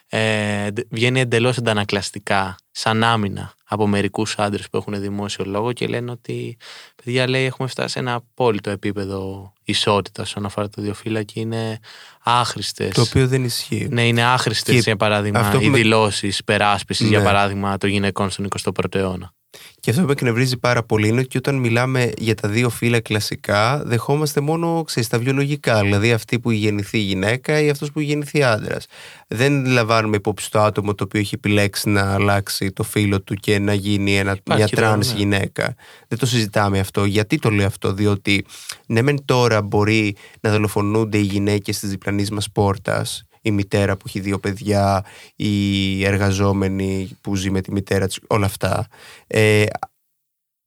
Ε, 0.08 0.72
ντε- 0.72 0.88
βγαίνει 0.92 1.20
εντελώς 1.20 1.58
αντανακλαστικά, 1.58 2.56
σαν 2.72 3.04
άμυνα 3.04 3.54
από 3.68 3.88
μερικούς 3.88 4.36
άντρες 4.38 4.70
που 4.70 4.78
έχουν 4.78 5.00
δημόσιο 5.02 5.46
λόγο 5.46 5.74
και 5.74 5.88
λένε 5.88 6.12
ότι 6.12 6.58
παιδιά 7.04 7.28
λέει 7.30 7.46
έχουμε 7.46 7.68
φτάσει 7.68 7.90
σε 7.90 8.00
ένα 8.00 8.14
απόλυτο 8.14 8.70
επίπεδο 8.70 9.54
ισότητας 9.64 10.28
όσον 10.28 10.46
αφορά 10.46 10.70
τα 10.70 10.82
δύο 10.82 10.94
φύλλα 10.94 11.24
και 11.24 11.40
είναι 11.40 11.80
άχρηστες. 12.24 12.94
Το 12.94 13.02
οποίο 13.02 13.28
δεν 13.28 13.44
ισχύει. 13.44 13.88
Ναι, 13.92 14.08
είναι 14.08 14.24
άχρηστες 14.24 14.74
Και 14.76 14.80
για 14.82 14.96
παράδειγμα 14.96 15.40
αυτό 15.40 15.58
που 15.58 15.64
οι 15.64 15.70
με- 15.70 15.78
δηλώσεις 15.78 16.44
υπεράσπισης 16.44 17.08
για 17.08 17.20
Ναι. 17.20 17.24
παράδειγμα 17.26 17.78
των 17.78 17.90
γυναικών 17.90 18.30
στον 18.30 18.46
21ο 18.46 18.96
αιώνα. 18.96 19.34
Και 19.80 19.90
αυτό 19.90 20.02
που 20.02 20.08
με 20.08 20.14
εκνευρίζει 20.14 20.58
πάρα 20.58 20.84
πολύ 20.84 21.08
είναι 21.08 21.20
ότι 21.20 21.38
όταν 21.38 21.56
μιλάμε 21.56 22.12
για 22.18 22.36
τα 22.36 22.48
δύο 22.50 22.70
φύλα 22.70 23.00
κλασικά, 23.00 23.84
δεχόμαστε 23.86 24.42
μόνο 24.42 24.84
ξέρεις, 24.84 25.10
τα 25.10 25.20
βιολογικά. 25.20 25.82
Δηλαδή 25.82 26.12
αυτή 26.12 26.40
που 26.40 26.52
γεννηθεί 26.52 26.98
γυναίκα 26.98 27.60
ή 27.62 27.70
αυτός 27.70 27.92
που 27.92 28.00
γεννηθεί 28.00 28.44
άντρας. 28.44 28.86
Δεν 29.28 29.66
λαμβάνουμε 29.66 30.16
υπόψη 30.16 30.52
το 30.52 30.60
άτομο 30.62 30.96
το 30.96 31.04
οποίο 31.04 31.20
έχει 31.20 31.36
επιλέξει 31.36 31.90
να 31.90 32.14
αλλάξει 32.14 32.72
το 32.72 32.84
φύλο 32.84 33.22
του 33.22 33.34
και 33.34 33.60
να 33.60 33.74
γίνει 33.74 34.18
ένα, 34.18 34.32
Υπάρχει 34.32 34.62
μια 34.62 34.66
και 34.66 34.76
τρανς 34.76 35.08
το, 35.08 35.14
ναι. 35.14 35.20
γυναίκα. 35.20 35.76
Δεν 36.08 36.18
το 36.18 36.26
συζητάμε 36.26 36.80
αυτό. 36.80 37.06
Γιατί 37.06 37.40
το 37.40 37.50
λέω 37.50 37.66
αυτό, 37.66 37.94
Διότι 37.94 38.46
ναι, 38.88 39.02
μεν 39.02 39.26
τώρα 39.26 39.62
μπορεί 39.62 40.16
να 40.40 40.52
δολοφονούνται 40.52 41.18
οι 41.18 41.22
γυναίκες 41.22 41.80
της 41.80 41.90
διπλανής 41.90 42.32
μας 42.32 42.52
πόρτας 42.52 43.24
η 43.46 43.52
μητέρα 43.52 43.96
που 43.98 44.04
έχει 44.08 44.20
δύο 44.20 44.40
παιδιά, 44.40 45.06
η 45.36 46.06
εργαζόμενη 46.06 47.18
που 47.22 47.36
ζει 47.36 47.50
με 47.52 47.62
τη 47.62 47.72
μητέρα 47.72 48.08
της, 48.08 48.20
όλα 48.28 48.46
αυτά. 48.46 48.88
Ε, 49.28 49.66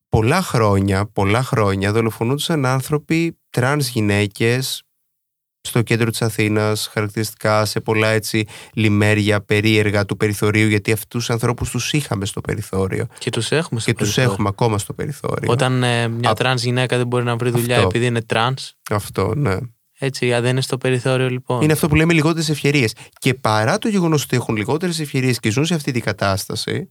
πολλά 0.08 0.42
χρόνια, 0.42 1.06
πολλά 1.06 1.42
χρόνια 1.42 1.92
δολοφονούνταν 1.92 2.66
άνθρωποι, 2.66 3.38
τρανς 3.50 3.88
γυναίκες, 3.88 4.82
στο 5.60 5.82
κέντρο 5.82 6.10
της 6.10 6.22
Αθήνας, 6.22 6.86
χαρακτηριστικά 6.92 7.64
σε 7.64 7.80
πολλά 7.80 8.08
έτσι 8.08 8.46
λημέρια 8.72 9.40
περίεργα 9.40 10.04
του 10.04 10.16
περιθωρίου, 10.16 10.68
γιατί 10.68 10.92
αυτούς 10.92 11.08
τους 11.24 11.30
ανθρώπους 11.30 11.70
τους 11.70 11.92
είχαμε 11.92 12.26
στο 12.26 12.40
περιθώριο 12.40 13.06
Και 13.18 13.30
τους 13.30 13.50
έχουμε 13.52 13.80
στο 13.80 13.90
και 13.90 13.96
τους 13.96 14.06
περιθώριο. 14.06 14.30
έχουμε 14.32 14.48
ακόμα 14.48 14.78
στο 14.78 14.92
περιθώριο. 14.92 15.52
Όταν 15.52 15.82
ε, 15.82 16.08
μια 16.08 16.30
Α- 16.30 16.34
τρανς 16.34 16.62
γυναίκα 16.62 16.96
δεν 16.96 17.06
μπορεί 17.06 17.24
να 17.24 17.36
βρει 17.36 17.50
δουλειά 17.50 17.74
Αυτό. 17.76 17.86
επειδή 17.88 18.06
είναι 18.06 18.22
τρανς, 18.22 18.72
Αυτό, 18.90 19.34
ναι. 19.34 19.56
Έτσι, 19.98 20.34
αν 20.34 20.42
δεν 20.42 20.50
είναι 20.50 20.60
στο 20.60 20.78
περιθώριο 20.78 21.28
λοιπόν. 21.28 21.62
Είναι 21.62 21.72
αυτό 21.72 21.88
που 21.88 21.94
λέμε 21.94 22.12
λιγότερες 22.12 22.48
ευκαιρίες. 22.48 22.94
Και 23.18 23.34
παρά 23.34 23.78
το 23.78 23.88
γεγονός 23.88 24.22
ότι 24.22 24.36
έχουν 24.36 24.56
λιγότερες 24.56 25.00
ευκαιρίες 25.00 25.40
και 25.40 25.50
ζουν 25.50 25.64
σε 25.64 25.74
αυτή 25.74 25.92
την 25.92 26.02
κατάσταση, 26.02 26.90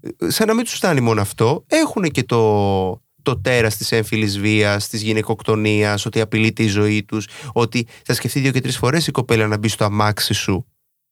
ε, 0.00 0.30
σαν 0.30 0.46
να 0.46 0.54
μην 0.54 0.64
τους 0.64 0.72
φτάνει 0.74 1.00
μόνο 1.00 1.20
αυτό, 1.20 1.64
έχουν 1.66 2.02
και 2.02 2.22
το, 2.22 3.02
το 3.22 3.40
τέρας 3.40 3.76
της 3.76 3.92
έμφυλης 3.92 4.38
βίας, 4.38 4.88
της 4.88 5.02
γυναικοκτονίας, 5.02 6.06
ότι 6.06 6.20
απειλείται 6.20 6.62
η 6.62 6.68
ζωή 6.68 7.04
τους, 7.04 7.28
ότι 7.52 7.86
θα 8.04 8.14
σκεφτεί 8.14 8.40
δύο 8.40 8.50
και 8.50 8.60
τρεις 8.60 8.76
φορές 8.76 9.06
η 9.06 9.10
κοπέλα 9.10 9.46
να 9.46 9.56
μπει 9.58 9.68
στο 9.68 9.84
αμάξι 9.84 10.34
σου, 10.34 10.66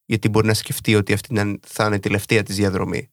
γιατί 0.05 0.29
μπορεί 0.29 0.47
να 0.47 0.55
σκεφτεί 0.55 0.95
ότι 0.95 1.13
αυτή 1.13 1.35
να- 1.35 1.59
θα 1.67 1.87
είναι 1.87 1.97
η 1.97 1.99
τελευταία 1.99 2.43
της 2.43 2.57
διαδρομή. 2.57 3.09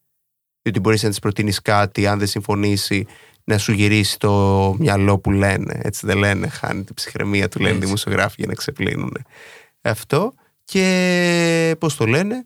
Διότι 0.62 0.80
μπορείς 0.80 1.04
να 1.04 1.10
της 1.10 1.20
προτείνεις 1.20 1.62
κάτι, 1.62 2.08
αν 2.08 2.20
δεν 2.20 2.28
συμφωνήσει, 2.28 3.06
να 3.52 3.58
σου 3.58 3.72
γυρίσει 3.72 4.20
το 4.20 4.76
μυαλό 4.80 5.20
που 5.20 5.32
λένε. 5.32 5.80
Έτσι 5.84 6.06
δεν 6.06 6.18
λένε, 6.18 6.48
χάνει 6.48 6.84
την 6.84 6.96
ψυχραιμία 6.96 7.50
του, 7.50 7.58
λένε 7.60 7.72
οι 7.72 7.76
Έτσι. 7.76 7.86
δημοσιογράφοι 7.86 8.36
για 8.38 8.48
να 8.48 8.54
ξεπλύνουν. 8.54 9.18
Αυτό 9.82 10.34
και 10.66 11.76
πώς 11.80 11.96
το 11.96 12.06
λένε. 12.06 12.46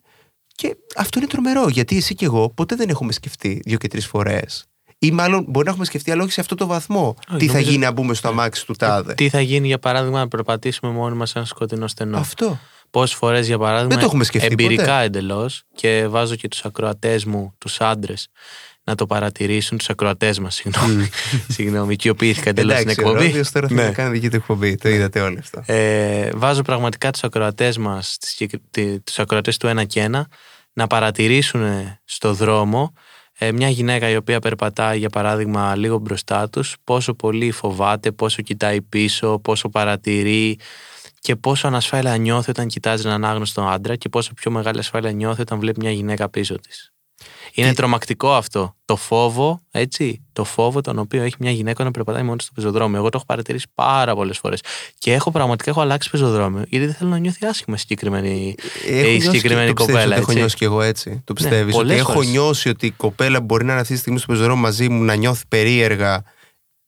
Και 0.56 0.76
αυτό 0.96 1.20
είναι 1.20 1.28
τρομερό, 1.28 1.68
γιατί 1.70 1.98
εσύ 1.98 2.16
και 2.16 2.26
εγώ 2.26 2.50
ποτέ 2.50 2.76
δεν 2.76 2.90
έχουμε 2.90 3.12
σκεφτεί 3.12 3.62
δύο 3.66 3.78
και 3.78 3.88
τρεις 3.88 4.08
φορές. 4.08 4.66
Ή 4.98 5.12
μάλλον 5.12 5.46
μπορεί 5.48 5.66
να 5.66 5.72
έχουμε 5.72 5.86
σκεφτεί, 5.86 6.12
αλλά 6.12 6.24
όχι 6.24 6.32
σε 6.32 6.42
αυτό 6.42 6.56
το 6.56 6.66
βαθμό. 6.68 7.16
τι 7.38 7.46
θα 7.48 7.54
νομίζω- 7.54 7.72
γίνει 7.72 7.84
να 7.84 7.92
μπούμε 7.92 8.14
στο 8.14 8.28
αμάξι 8.28 8.66
του 8.66 8.74
τάδε. 8.74 9.14
Τι 9.14 9.30
θα 9.30 9.42
γίνει, 9.42 9.68
για 9.68 9.80
παράδειγμα, 9.80 10.20
να 10.20 10.28
περπατήσουμε 10.28 10.92
μόνοι 10.92 11.16
μας 11.16 11.30
σε 11.30 11.38
ένα 11.38 11.48
σκοτεινό 11.48 11.88
στενό. 11.88 12.18
Αυτό. 12.18 12.60
Πόσες 12.90 13.16
φορές, 13.18 13.48
για 13.48 13.58
παράδειγμα, 13.58 13.90
Δεν 13.90 14.00
το 14.00 14.06
έχουμε 14.06 14.24
σκεφτεί 14.24 14.48
εμπειρικά 14.52 14.84
ποτέ. 14.84 15.04
εντελώς 15.04 15.64
και 15.76 16.08
βάζω 16.08 16.36
και 16.36 16.48
τους 16.48 16.66
ακροατές 16.66 17.26
μου, 17.26 17.54
τους 17.58 17.82
άντρες, 17.82 18.28
να 18.88 18.96
το 18.96 19.06
παρατηρήσουν, 19.06 19.78
τους 19.78 19.90
ακροατές 19.90 20.40
μας, 20.40 20.56
συγγνώμη. 20.56 21.10
συγγνώμη, 21.56 21.94
οικειοποιήθηκα 21.94 22.50
εντελώ 22.50 22.72
στην 22.72 22.82
Εντάξει, 22.82 23.04
ο 23.04 23.08
εκπομπή. 23.10 23.26
Ρόδιος 23.26 23.52
τώρα 23.52 23.68
θέλει 23.68 23.80
Ναι. 23.80 23.86
να 23.86 23.92
κάνει 23.94 24.10
δική 24.10 24.30
του 24.30 24.36
εκπομπή. 24.36 24.76
Το 24.76 24.90
είδατε 24.90 25.20
όλοι 25.22 25.38
αυτό. 25.38 25.64
Ε, 25.66 26.30
βάζω 26.36 26.62
πραγματικά 26.62 27.12
τους 27.12 27.24
ακροατές 27.24 27.78
μας, 27.78 28.18
τις 28.20 28.30
συγκεκρι- 28.30 28.62
τη- 28.72 29.00
τους 29.00 29.20
ακροατές 29.20 29.58
του 29.58 29.68
ένα 29.68 29.84
και 29.84 30.02
ένα, 30.02 30.28
να 30.74 30.88
παρατηρήσουν 30.88 31.64
στο 32.06 32.34
δρόμο 32.34 32.94
ε, 33.38 33.52
μια 33.52 33.70
γυναίκα 33.70 34.10
η 34.10 34.16
οποία 34.16 34.40
περπατάει 34.40 34.98
για 34.98 35.10
παράδειγμα 35.10 35.76
λίγο 35.76 35.98
μπροστά 35.98 36.50
τους, 36.50 36.76
πόσο 36.84 37.14
πολύ 37.14 37.52
φοβάται, 37.52 38.12
πόσο 38.12 38.42
κοιτάει 38.42 38.82
πίσω, 38.82 39.40
πόσο 39.40 39.70
παρατηρεί 39.70 40.60
και 41.20 41.36
πόσο 41.36 41.68
ανασφάλεια 41.68 42.18
νιώθει 42.18 42.50
όταν 42.50 42.68
κοιτάζει 42.68 43.08
έναν 43.08 43.26
άγνωστο 43.26 43.62
άντρα 43.62 43.96
και 43.96 44.10
πόσο 44.10 44.34
πιο 44.34 44.52
μεγάλη 44.52 44.80
ασφάλεια 44.80 45.12
νιώθει 45.12 45.42
όταν 45.42 45.60
βλέπει 45.60 45.80
μια 45.80 45.92
γυναίκα 45.92 46.30
πίσω 46.30 46.60
της. 46.60 46.94
Είναι 47.54 47.70
Τι- 47.70 47.76
τρομακτικό 47.76 48.34
αυτό. 48.34 48.76
Το 48.86 48.96
φόβο, 48.96 49.62
έτσι. 49.72 50.22
Το 50.34 50.44
φόβο 50.44 50.82
τον 50.82 51.00
οποίο 51.00 51.24
έχει 51.24 51.36
μια 51.40 51.52
γυναίκα 51.52 51.84
να 51.84 51.92
περπατάει 51.92 52.24
μόνο 52.24 52.40
στο 52.40 52.52
πεζοδρόμιο. 52.56 52.98
Εγώ 52.98 53.10
το 53.10 53.18
έχω 53.18 53.26
παρατηρήσει 53.26 53.66
πάρα 53.76 54.16
πολλές 54.16 54.38
φορές. 54.38 54.62
Και 54.98 55.14
έχω 55.14 55.32
πραγματικά 55.32 55.70
έχω 55.70 55.82
αλλάξει 55.82 56.10
πεζοδρόμιο. 56.10 56.64
Γιατί 56.70 56.86
δεν 56.86 56.96
θέλω 56.96 57.10
να 57.10 57.18
νιώθει 57.18 57.46
άσχημα 57.46 57.76
η 57.76 57.80
συγκεκριμένη, 57.80 58.56
Έχω 58.88 59.08
η 59.08 59.12
νιώσει 59.12 59.22
συγκεκριμένη 59.22 59.68
και- 59.68 59.74
το 59.74 59.86
πιστεύεις 59.86 60.04
κοπέλα. 60.04 60.04
ότι 60.16 60.22
Έχω 60.22 60.32
έτσι. 60.32 60.40
νιώσει 60.40 60.56
κι 60.56 60.64
εγώ 60.64 60.82
έτσι. 60.82 61.22
Το 61.24 61.34
πιστεύεις. 61.34 61.74
ότι 61.76 61.84
πολλές 61.84 62.00
έχω 62.00 62.12
φορές. 62.12 62.30
νιώσει 62.30 62.70
ότι 62.70 62.86
η 62.86 62.92
κοπέλα 62.92 63.42
μπορεί 63.42 63.66
να 63.66 63.72
είναι 63.72 63.82
αυτή 63.82 63.94
τη 63.94 64.00
στιγμή 64.00 64.18
στο 64.20 64.28
πεζοδρόμιο 64.28 64.62
μαζί 64.62 64.90
μου, 64.90 65.04
να 65.04 65.16
νιώθει 65.16 65.44
περίεργα 65.48 66.24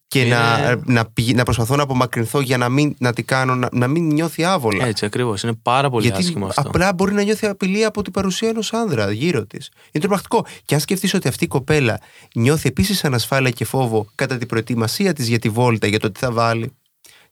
και 0.07 0.21
Είναι- 0.21 0.35
να, 0.35 0.79
να, 0.85 1.05
πηγ- 1.05 1.35
να 1.35 1.43
προσπαθώ 1.43 1.75
να 1.75 1.83
απομακρυνθώ 1.83 2.39
για 2.41 2.57
να 2.57 2.69
μην, 2.69 2.95
να, 2.99 3.13
τη 3.13 3.23
κάνω, 3.23 3.55
να, 3.55 3.69
να 3.71 3.87
μην 3.87 4.05
νιώθει 4.05 4.43
άβολα. 4.43 4.85
Έτσι 4.85 5.05
ακριβώς. 5.05 5.43
Είναι 5.43 5.53
πάρα 5.61 5.89
πολύ 5.89 6.05
Γιατί 6.07 6.21
άσχημο 6.21 6.45
αυτό. 6.45 6.61
απλά 6.61 6.93
μπορεί 6.93 7.13
να 7.13 7.21
νιώθει 7.23 7.45
απειλή 7.45 7.83
από 7.85 8.01
την 8.01 8.11
παρουσία 8.13 8.49
ενός 8.49 8.73
άνδρα 8.73 9.11
γύρω 9.11 9.45
της. 9.45 9.69
Είναι 9.91 10.03
τρομακτικό. 10.03 10.45
Και 10.65 10.73
αν 10.73 10.79
σκεφτείς 10.79 11.13
ότι 11.13 11.27
αυτή 11.27 11.43
η 11.43 11.47
κοπέλα 11.47 11.99
νιώθει 12.35 12.67
επίσης 12.67 13.03
ανασφάλεια 13.05 13.51
και 13.51 13.65
φόβο 13.65 14.07
κατά 14.15 14.37
την 14.37 14.47
προετοιμασία 14.47 15.13
της 15.13 15.27
για 15.27 15.39
τη 15.39 15.49
βόλτα, 15.49 15.87
για 15.87 15.99
το 15.99 16.11
τι 16.11 16.19
θα 16.19 16.31
βάλει, 16.31 16.71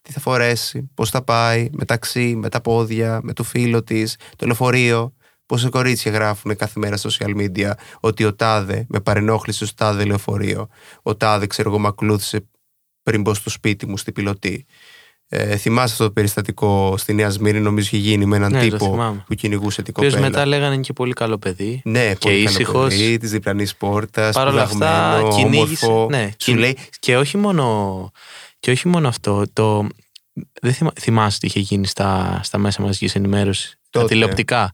τι 0.01 0.11
θα 0.11 0.19
φορέσει, 0.19 0.89
πώς 0.93 1.09
θα 1.09 1.21
πάει, 1.21 1.69
με 1.71 1.85
ταξί, 1.85 2.35
με 2.35 2.49
τα 2.49 2.61
πόδια, 2.61 3.19
με 3.23 3.33
το 3.33 3.43
φίλο 3.43 3.83
της, 3.83 4.15
το 4.35 4.45
λεωφορείο. 4.45 5.13
Πόσα 5.45 5.69
κορίτσια 5.69 6.11
γράφουν 6.11 6.55
κάθε 6.55 6.79
μέρα 6.79 6.97
στα 6.97 7.09
social 7.09 7.35
media 7.37 7.71
ότι 7.99 8.23
ο 8.25 8.33
Τάδε 8.35 8.85
με 8.89 8.99
παρενόχλησε 8.99 9.65
στο 9.65 9.75
Τάδε 9.75 10.05
λεωφορείο. 10.05 10.67
Ο 11.01 11.15
Τάδε, 11.15 11.47
ξέρω 11.47 11.69
εγώ, 11.69 11.79
με 11.79 11.87
ακολούθησε 11.87 12.45
πριν 13.05 13.21
μπω 13.21 13.33
στο 13.33 13.49
σπίτι 13.49 13.85
μου, 13.87 13.97
στην 13.97 14.13
πιλωτή. 14.13 14.65
Ε, 15.27 15.57
θυμάσαι 15.57 15.91
αυτό 15.93 16.03
το 16.05 16.11
περιστατικό 16.11 16.95
στη 16.97 17.13
Νέα 17.13 17.29
Σμύρνη, 17.29 17.59
νομίζω 17.59 17.87
είχε 17.91 17.97
γίνει 18.09 18.25
με 18.25 18.35
έναν 18.35 18.51
Ναι, 18.51 18.57
το 18.57 18.63
τύπο 18.77 18.85
θυμάμαι. 18.91 19.23
που 19.27 19.33
κυνηγούσε 19.35 19.81
την 19.81 19.93
Ο 19.97 19.99
οποίος 19.99 20.13
κοπέλα. 20.13 20.29
μετά 20.31 20.45
λέγανε 20.45 20.73
είναι 20.73 20.83
και 20.83 20.93
πολύ 20.93 21.13
καλό 21.13 21.37
παιδί. 21.37 21.81
Ναι, 21.83 22.09
και 22.09 22.17
πολύ 22.19 22.35
ήσυχος. 22.41 22.93
ήσυχο. 22.93 23.17
Της 23.17 23.31
διπλανής 23.31 23.75
πόρτας. 23.75 24.35
Παρ' 24.35 24.47
όλα 24.47 24.61
αυτά 24.61 25.21
κυνήγησε. 25.35 25.85
όμορφο. 25.85 26.07
Ναι, 26.09 26.25
Σου 26.29 26.35
κυνη- 26.37 26.59
λέει, 26.59 26.77
Και 26.99 27.17
όχι 27.17 27.37
μόνο, 27.37 28.11
και 28.59 28.71
όχι 28.71 28.87
μόνο 28.87 29.07
αυτό. 29.07 29.43
Το, 29.53 29.87
δεν 30.61 30.73
θυμά, 30.73 30.91
θυμάσαι 30.99 31.39
τι 31.39 31.47
είχε 31.47 31.59
γίνει 31.59 31.87
στα, 31.87 32.39
στα 32.43 32.57
μέσα 32.57 32.81
μαζικής 32.81 33.15
ενημέρωσης; 33.15 33.69
Τα 33.89 33.99
Τότε. 34.01 34.13
τηλεοπτικά 34.13 34.71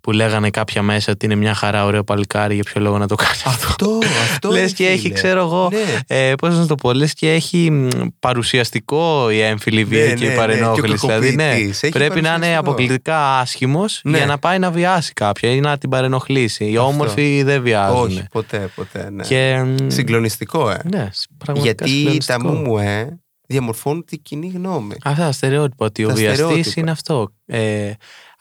που 0.00 0.12
λέγανε 0.12 0.50
κάποια 0.50 0.82
μέσα 0.82 1.12
ότι 1.12 1.24
είναι 1.26 1.34
μια 1.34 1.54
χαρά 1.54 1.84
ωραίο 1.84 2.04
παλικάρι 2.04 2.54
για 2.54 2.62
ποιο 2.62 2.80
λόγο 2.80 2.98
να 2.98 3.06
το 3.08 3.14
κάνεις 3.14 3.44
αυτό; 3.46 3.66
Αυτό, 3.68 3.98
αυτό. 4.32 4.50
Λες 4.54 4.62
ρε 4.62 4.68
και 4.70 4.86
έχει, 4.88 4.98
φίλε. 5.00 5.14
ξέρω 5.14 5.40
εγώ, 5.40 5.68
Ναι. 5.72 5.98
ε, 6.28 6.34
πώς 6.34 6.56
να 6.58 6.66
το 6.66 6.74
πω, 6.74 6.92
λες 6.92 7.12
και 7.14 7.32
έχει 7.32 7.70
μ, 7.70 7.88
παρουσιαστικό 8.18 9.30
η 9.30 9.40
έμφυλη 9.40 9.84
βία 9.84 10.04
Ναι, 10.06 10.12
και 10.14 10.24
ναι, 10.24 10.24
η 10.24 10.28
ναι, 10.28 10.34
παρενόχληση. 10.36 11.06
και 11.06 11.12
ο 11.12 11.18
δηλαδή, 11.18 11.34
ναι, 11.36 11.44
κακοποιητής. 11.44 11.82
Έχει 11.82 11.92
πρέπει 11.92 12.12
να 12.12 12.18
είναι 12.28 12.28
παρουσιαστικό. 12.28 12.60
αποκλειτικά 12.70 13.38
άσχημος 13.38 14.00
Ναι. 14.04 14.16
για 14.16 14.26
να 14.26 14.38
πάει 14.38 14.58
να 14.58 14.70
βιάσει 14.70 15.12
κάποια 15.12 15.50
ή 15.50 15.60
να 15.60 15.78
την 15.78 15.90
παρενοχλήσει. 15.90 16.64
Οι 16.64 16.76
Αυτό. 16.76 16.86
όμορφοι 16.86 17.42
δεν 17.42 17.62
βιάζουν. 17.62 18.00
Όχι, 18.02 18.24
ποτέ, 18.32 18.70
ποτέ. 18.74 19.10
Ναι. 19.10 19.22
Και, 19.24 19.62
μ, 19.64 19.88
Συγκλονιστικό, 19.88 20.70
ε. 20.70 20.80
ναι, 20.90 21.08
πραγματικά 21.38 21.84
Γιατί 21.84 21.84
τα 21.84 21.86
συγκλονιστικό. 21.86 22.52
μου 22.52 22.78
ε 22.78 23.16
διαμορφώνουν 23.52 24.04
την 24.04 24.22
κοινή 24.22 24.46
γνώμη. 24.54 24.94
Αυτά 25.04 25.24
τα 25.24 25.32
στερεότυπα. 25.32 25.86
Ότι 25.86 26.04
ο 26.04 26.08
Τα 26.08 26.14
βιαστής 26.14 26.38
στερεότυπα. 26.44 26.80
είναι 26.80 26.90
αυτό. 26.90 27.32
Ε, 27.46 27.92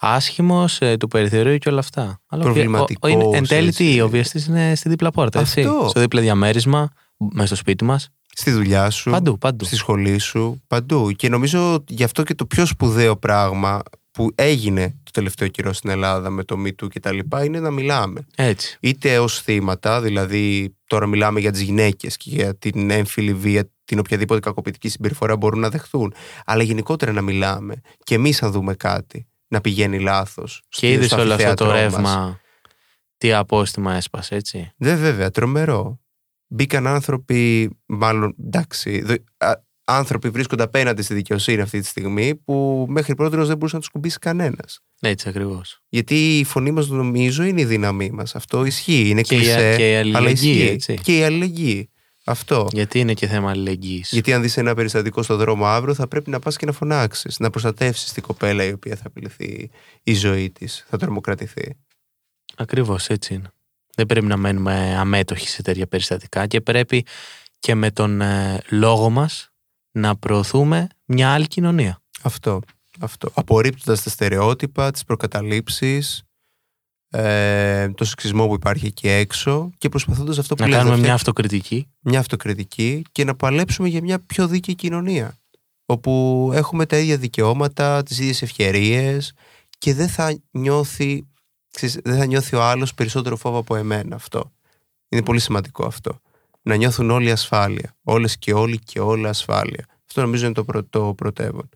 Άσχημος 0.04 0.80
του 1.00 1.08
περιθωρίου 1.08 1.58
και 1.58 1.69
όλα 1.69 1.80
αυτά. 1.80 2.19
Αλλά 2.28 2.50
ο 2.50 2.54
βια- 2.54 2.63
ο- 2.63 2.65
ο- 2.65 2.67
είναι- 2.67 2.86
Προβληματικός, 3.00 3.36
Εν 3.38 3.47
τέλει, 3.47 3.71
τι, 3.74 3.88
έτσι. 3.88 4.02
ο 4.02 4.10
βιαστής 4.10 4.45
είναι 4.45 4.76
στη 4.76 4.89
δίπλα 4.89 5.12
πόρτα. 5.12 5.39
Έτσι. 5.39 5.62
Αυτό. 5.62 5.86
Στο 5.89 6.00
δίπλα 6.00 6.21
διαμέρισμα, 6.21 6.89
μέσα 7.17 7.45
στο 7.47 7.56
σπίτι 7.56 7.84
μας. 7.84 8.10
Στη 8.36 8.52
δουλειά 8.52 8.89
σου, 8.89 9.10
Παντού, 9.12 9.38
παντού. 9.38 9.65
στη 9.65 9.76
σχολή 9.76 10.17
σου, 10.17 10.62
παντού. 10.67 11.12
Και 11.12 11.30
νομίζω 11.30 11.84
γι' 11.88 12.04
αυτό 12.04 12.24
και 12.24 12.36
το 12.36 12.45
πιο 12.45 12.65
σπουδαίο 12.65 13.17
πράγμα 13.17 13.82
που 14.12 14.32
έγινε 14.36 14.95
το 15.12 15.19
τελευταίο 15.19 15.47
καιρό 15.47 15.74
στην 15.74 15.89
Ελλάδα 15.89 16.30
με 16.30 16.43
το 16.43 16.62
MeToo 16.65 16.88
και 16.89 17.00
τα 17.00 17.12
λοιπά 17.12 17.43
είναι 17.43 17.60
να 17.60 17.71
μιλάμε. 17.71 18.26
Έτσι. 18.36 18.78
είτε 18.82 19.19
ως 19.19 19.41
θύματα, 19.41 20.02
δηλαδή 20.02 20.76
τώρα 20.88 21.06
μιλάμε 21.06 21.39
για 21.39 21.52
τις 21.52 21.62
γυναίκες 21.62 22.17
και 22.17 22.30
για 22.30 22.56
την 22.58 22.89
έμφυλη 22.89 23.34
βία, 23.34 23.71
την 23.86 24.00
οποιαδήποτε 24.00 24.39
κακοποιητική 24.39 24.89
συμπεριφορά 24.89 25.38
μπορούν 25.38 25.60
να 25.60 25.69
δεχθούν, 25.69 26.13
αλλά 26.45 26.63
γενικότερα 26.63 27.12
να 27.12 27.21
μιλάμε 27.21 27.76
και 28.04 28.15
εμείς 28.15 28.43
αν 28.43 28.52
δούμε 28.52 28.74
κάτι 28.74 29.28
να 29.47 29.62
πηγαίνει 29.62 30.00
λάθος. 30.00 30.62
Και 30.69 30.78
στο- 30.78 30.88
είδες 30.88 31.06
στο 31.08 31.21
όλο 31.21 31.34
αυτό 31.34 31.54
το 31.54 31.65
αμφιθέατρό 31.65 32.02
μας. 32.02 32.12
ρεύμα. 32.13 32.39
Τι 33.17 33.34
απόστημα 33.34 33.93
έσπασε, 33.95 34.36
έτσι. 34.36 34.71
Δε 34.78 34.95
βέβαια, 34.95 35.30
τρομερό. 35.32 36.00
Μπήκαν 36.47 36.88
άνθρωποι, 36.88 37.69
μάλλον 37.86 38.36
εντάξει, 38.45 39.02
δο- 39.02 39.15
α- 39.38 39.62
άνθρωποι 39.96 40.30
βρίσκονται 40.30 40.64
απέναντι 40.64 41.02
στη 41.02 41.14
δικαιοσύνη 41.14 41.62
αυτή 41.62 41.80
τη 41.80 41.86
στιγμή 41.88 42.36
που 42.36 42.86
μέχρι 42.90 43.16
πρώτη 43.16 43.36
δεν 43.36 43.58
μπορούσε 43.58 43.76
να 43.76 43.82
τους 43.82 43.90
κουμπίσει 43.90 44.18
κανένας. 44.20 44.80
Έτσι 45.02 45.30
ακριβώς. 45.30 45.80
Γιατί 45.90 46.40
η 46.40 46.44
φωνή 46.44 46.72
μας, 46.72 46.88
νομίζω, 46.88 47.44
είναι 47.44 47.62
η 47.62 47.66
δύναμή 47.66 48.10
μας. 48.12 48.36
Αυτό 48.36 48.66
ισχύει. 48.66 49.10
Είναι 49.10 49.22
Και 49.22 49.36
η- 49.36 49.38
κλισέ, 49.38 49.74
και 49.78 49.92
η 49.92 49.96
αλλά 49.96 50.18
αλληλεγγύη, 50.18 50.52
ισχύει. 50.54 50.68
έτσι. 50.68 50.94
Και 51.04 51.18
η 51.18 51.24
αλληλεγγύη. 51.24 51.90
Αυτό. 52.26 52.68
Γιατί 52.72 53.00
είναι 53.00 53.14
και 53.14 53.28
θέμα 53.28 53.50
αλληλεγγύης. 53.50 54.12
Γιατί 54.12 54.34
αν 54.34 54.42
δεις 54.42 54.58
ένα 54.58 54.74
περιστατικό 54.76 55.22
στο 55.24 55.36
δρόμο 55.36 55.66
αύριο, 55.66 55.94
θα 55.94 56.08
πρέπει 56.08 56.30
να 56.30 56.40
πας 56.40 56.58
και 56.58 56.66
να 56.66 56.72
φωνάξεις, 56.72 57.40
να 57.40 57.50
προστατεύσεις 57.50 58.12
την 58.14 58.24
κοπέλα 58.24 58.64
η 58.64 58.72
οποία 58.72 58.96
θα 58.96 59.04
απειληθεί 59.06 59.70
η 60.04 60.14
ζωή 60.14 60.50
της, 60.52 60.86
θα 60.90 60.98
τρομοκρατηθεί. 60.98 61.78
Ακριβώς 62.58 63.08
έτσι 63.08 63.34
είναι. 63.34 63.52
Δεν 63.96 64.06
πρέπει 64.06 64.26
να 64.26 64.38
μένουμε 64.38 64.96
αμέτωχοι 64.98 65.48
σε 65.48 65.62
τέτοια 65.62 65.88
περιστατικά 65.88 66.48
και 66.48 66.62
πρέπει 66.62 67.06
και 67.60 67.76
με 67.76 67.92
τον 67.92 68.22
ε, 68.22 68.62
λόγο 68.70 69.10
μας 69.10 69.51
να 69.92 70.16
προωθούμε 70.16 70.88
μια 71.06 71.34
άλλη 71.34 71.48
κοινωνία. 71.48 72.02
Αυτό. 72.22 72.60
αυτό. 73.00 73.32
Απορρίπτοντας 73.34 74.04
τα 74.04 74.10
στερεότυπα, 74.10 74.92
τις 74.92 75.04
προκαταλήψεις, 75.04 76.24
ε, 77.10 77.90
το 77.90 78.06
σεξισμό 78.06 78.48
που 78.48 78.54
υπάρχει 78.54 78.86
εκεί 78.86 79.08
έξω 79.08 79.70
και 79.78 79.90
προσπαθώντας 79.90 80.38
αυτό 80.38 80.56
που 80.56 80.62
Να 80.62 80.68
λες, 80.68 80.78
κάνουμε 80.78 80.96
μια 80.96 81.04
φτιάξουμε 81.04 81.32
αυτοκριτική. 81.32 81.88
μια 82.00 82.20
αυτοκριτική 82.20 83.02
και 83.12 83.24
να 83.24 83.36
παλέψουμε 83.36 83.88
για 83.88 84.02
μια 84.02 84.20
πιο 84.20 84.48
δίκαιη 84.48 84.76
κοινωνία. 84.76 85.36
Όπου 85.86 86.50
έχουμε 86.54 86.86
τα 86.86 86.98
ίδια 86.98 87.18
δικαιώματα, 87.18 88.04
τις 88.04 88.20
ίδιες 88.20 88.42
ευκαιρίες 88.42 89.34
και 89.78 89.94
δεν 89.94 90.08
θα 90.08 90.40
νιώθει, 90.52 91.28
ξέρεις, 91.72 92.00
δεν 92.04 92.18
θα 92.18 92.26
νιώθει 92.26 92.56
ο 92.56 92.64
άλλος 92.64 92.94
περισσότερο 92.94 93.36
φόβο 93.36 93.58
από 93.58 93.76
εμένα 93.76 94.16
αυτό. 94.16 94.52
Είναι 95.10 95.24
πολύ 95.24 95.40
σημαντικό 95.40 95.86
αυτό. 95.86 96.22
Να 96.62 96.76
νιώθουν 96.76 97.10
όλοι 97.10 97.32
ασφάλεια. 97.32 97.95
Όλες 98.04 98.38
και 98.38 98.54
όλοι 98.54 98.80
και 98.80 99.00
όλα 99.00 99.30
ασφάλεια. 99.30 99.86
Αυτό 100.08 100.21
νομίζω 100.21 100.45
είναι 100.45 100.54
το, 100.54 100.63
πρω, 100.63 100.84
το 100.84 101.13
πρωτεύον. 101.17 101.69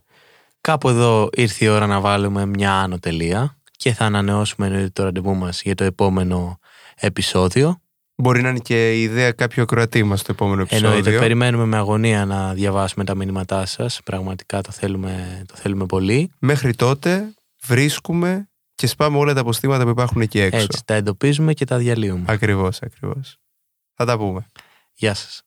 Κάπου 0.62 0.90
εδώ 0.90 1.30
ήρθε 1.34 1.66
η 1.66 1.68
ώρα 1.68 1.88
να 1.88 2.00
βάλουμε 2.00 2.46
μια 2.46 2.74
άνω 2.74 3.00
τελεία 3.00 3.58
και 3.78 3.94
θα 3.94 4.06
ανανεώσουμε 4.06 4.66
εννοείται 4.68 4.90
το 4.90 5.04
ραντεβού 5.04 5.36
μας 5.36 5.62
για 5.62 5.76
το 5.76 5.84
επόμενο 5.84 6.60
επεισόδιο. 6.96 7.80
Μπορεί 8.18 8.42
να 8.42 8.50
είναι 8.50 8.60
και 8.60 9.00
η 9.00 9.02
ιδέα 9.02 9.32
κάποιου 9.32 9.62
ακροατή 9.62 10.04
μας 10.04 10.20
στο 10.20 10.32
επόμενο 10.32 10.62
επεισόδιο. 10.62 10.88
Εννοείται, 10.88 11.20
περιμένουμε 11.20 11.66
με 11.66 11.78
αγωνία 11.78 12.26
να 12.26 12.54
διαβάσουμε 12.54 13.04
τα 13.04 13.16
μηνύματά 13.16 13.66
σας. 13.66 14.00
Πραγματικά 14.04 14.62
το 14.62 14.72
θέλουμε, 14.72 15.44
το 15.48 15.56
θέλουμε 15.56 15.86
πολύ. 15.86 16.32
Μέχρι 16.40 16.76
τότε 16.76 17.34
βρίσκουμε 17.64 18.50
και 18.76 18.88
σπάμε 18.88 19.18
όλα 19.18 19.34
τα 19.34 19.40
αποστήματα 19.40 19.84
που 19.84 19.90
υπάρχουν 19.90 20.22
εκεί 20.22 20.40
έξω. 20.40 20.64
Έτσι, 20.64 20.82
τα 20.86 20.94
εντοπίζουμε 20.94 21.54
και 21.54 21.66
τα 21.66 21.78
διαλύουμε. 21.78 22.24
Ακριβώς, 22.28 22.82
ακριβώς. 22.82 23.38
Θα 23.94 24.06
τα 24.06 24.18
πούμε. 24.18 24.46
Yes. 24.98 25.45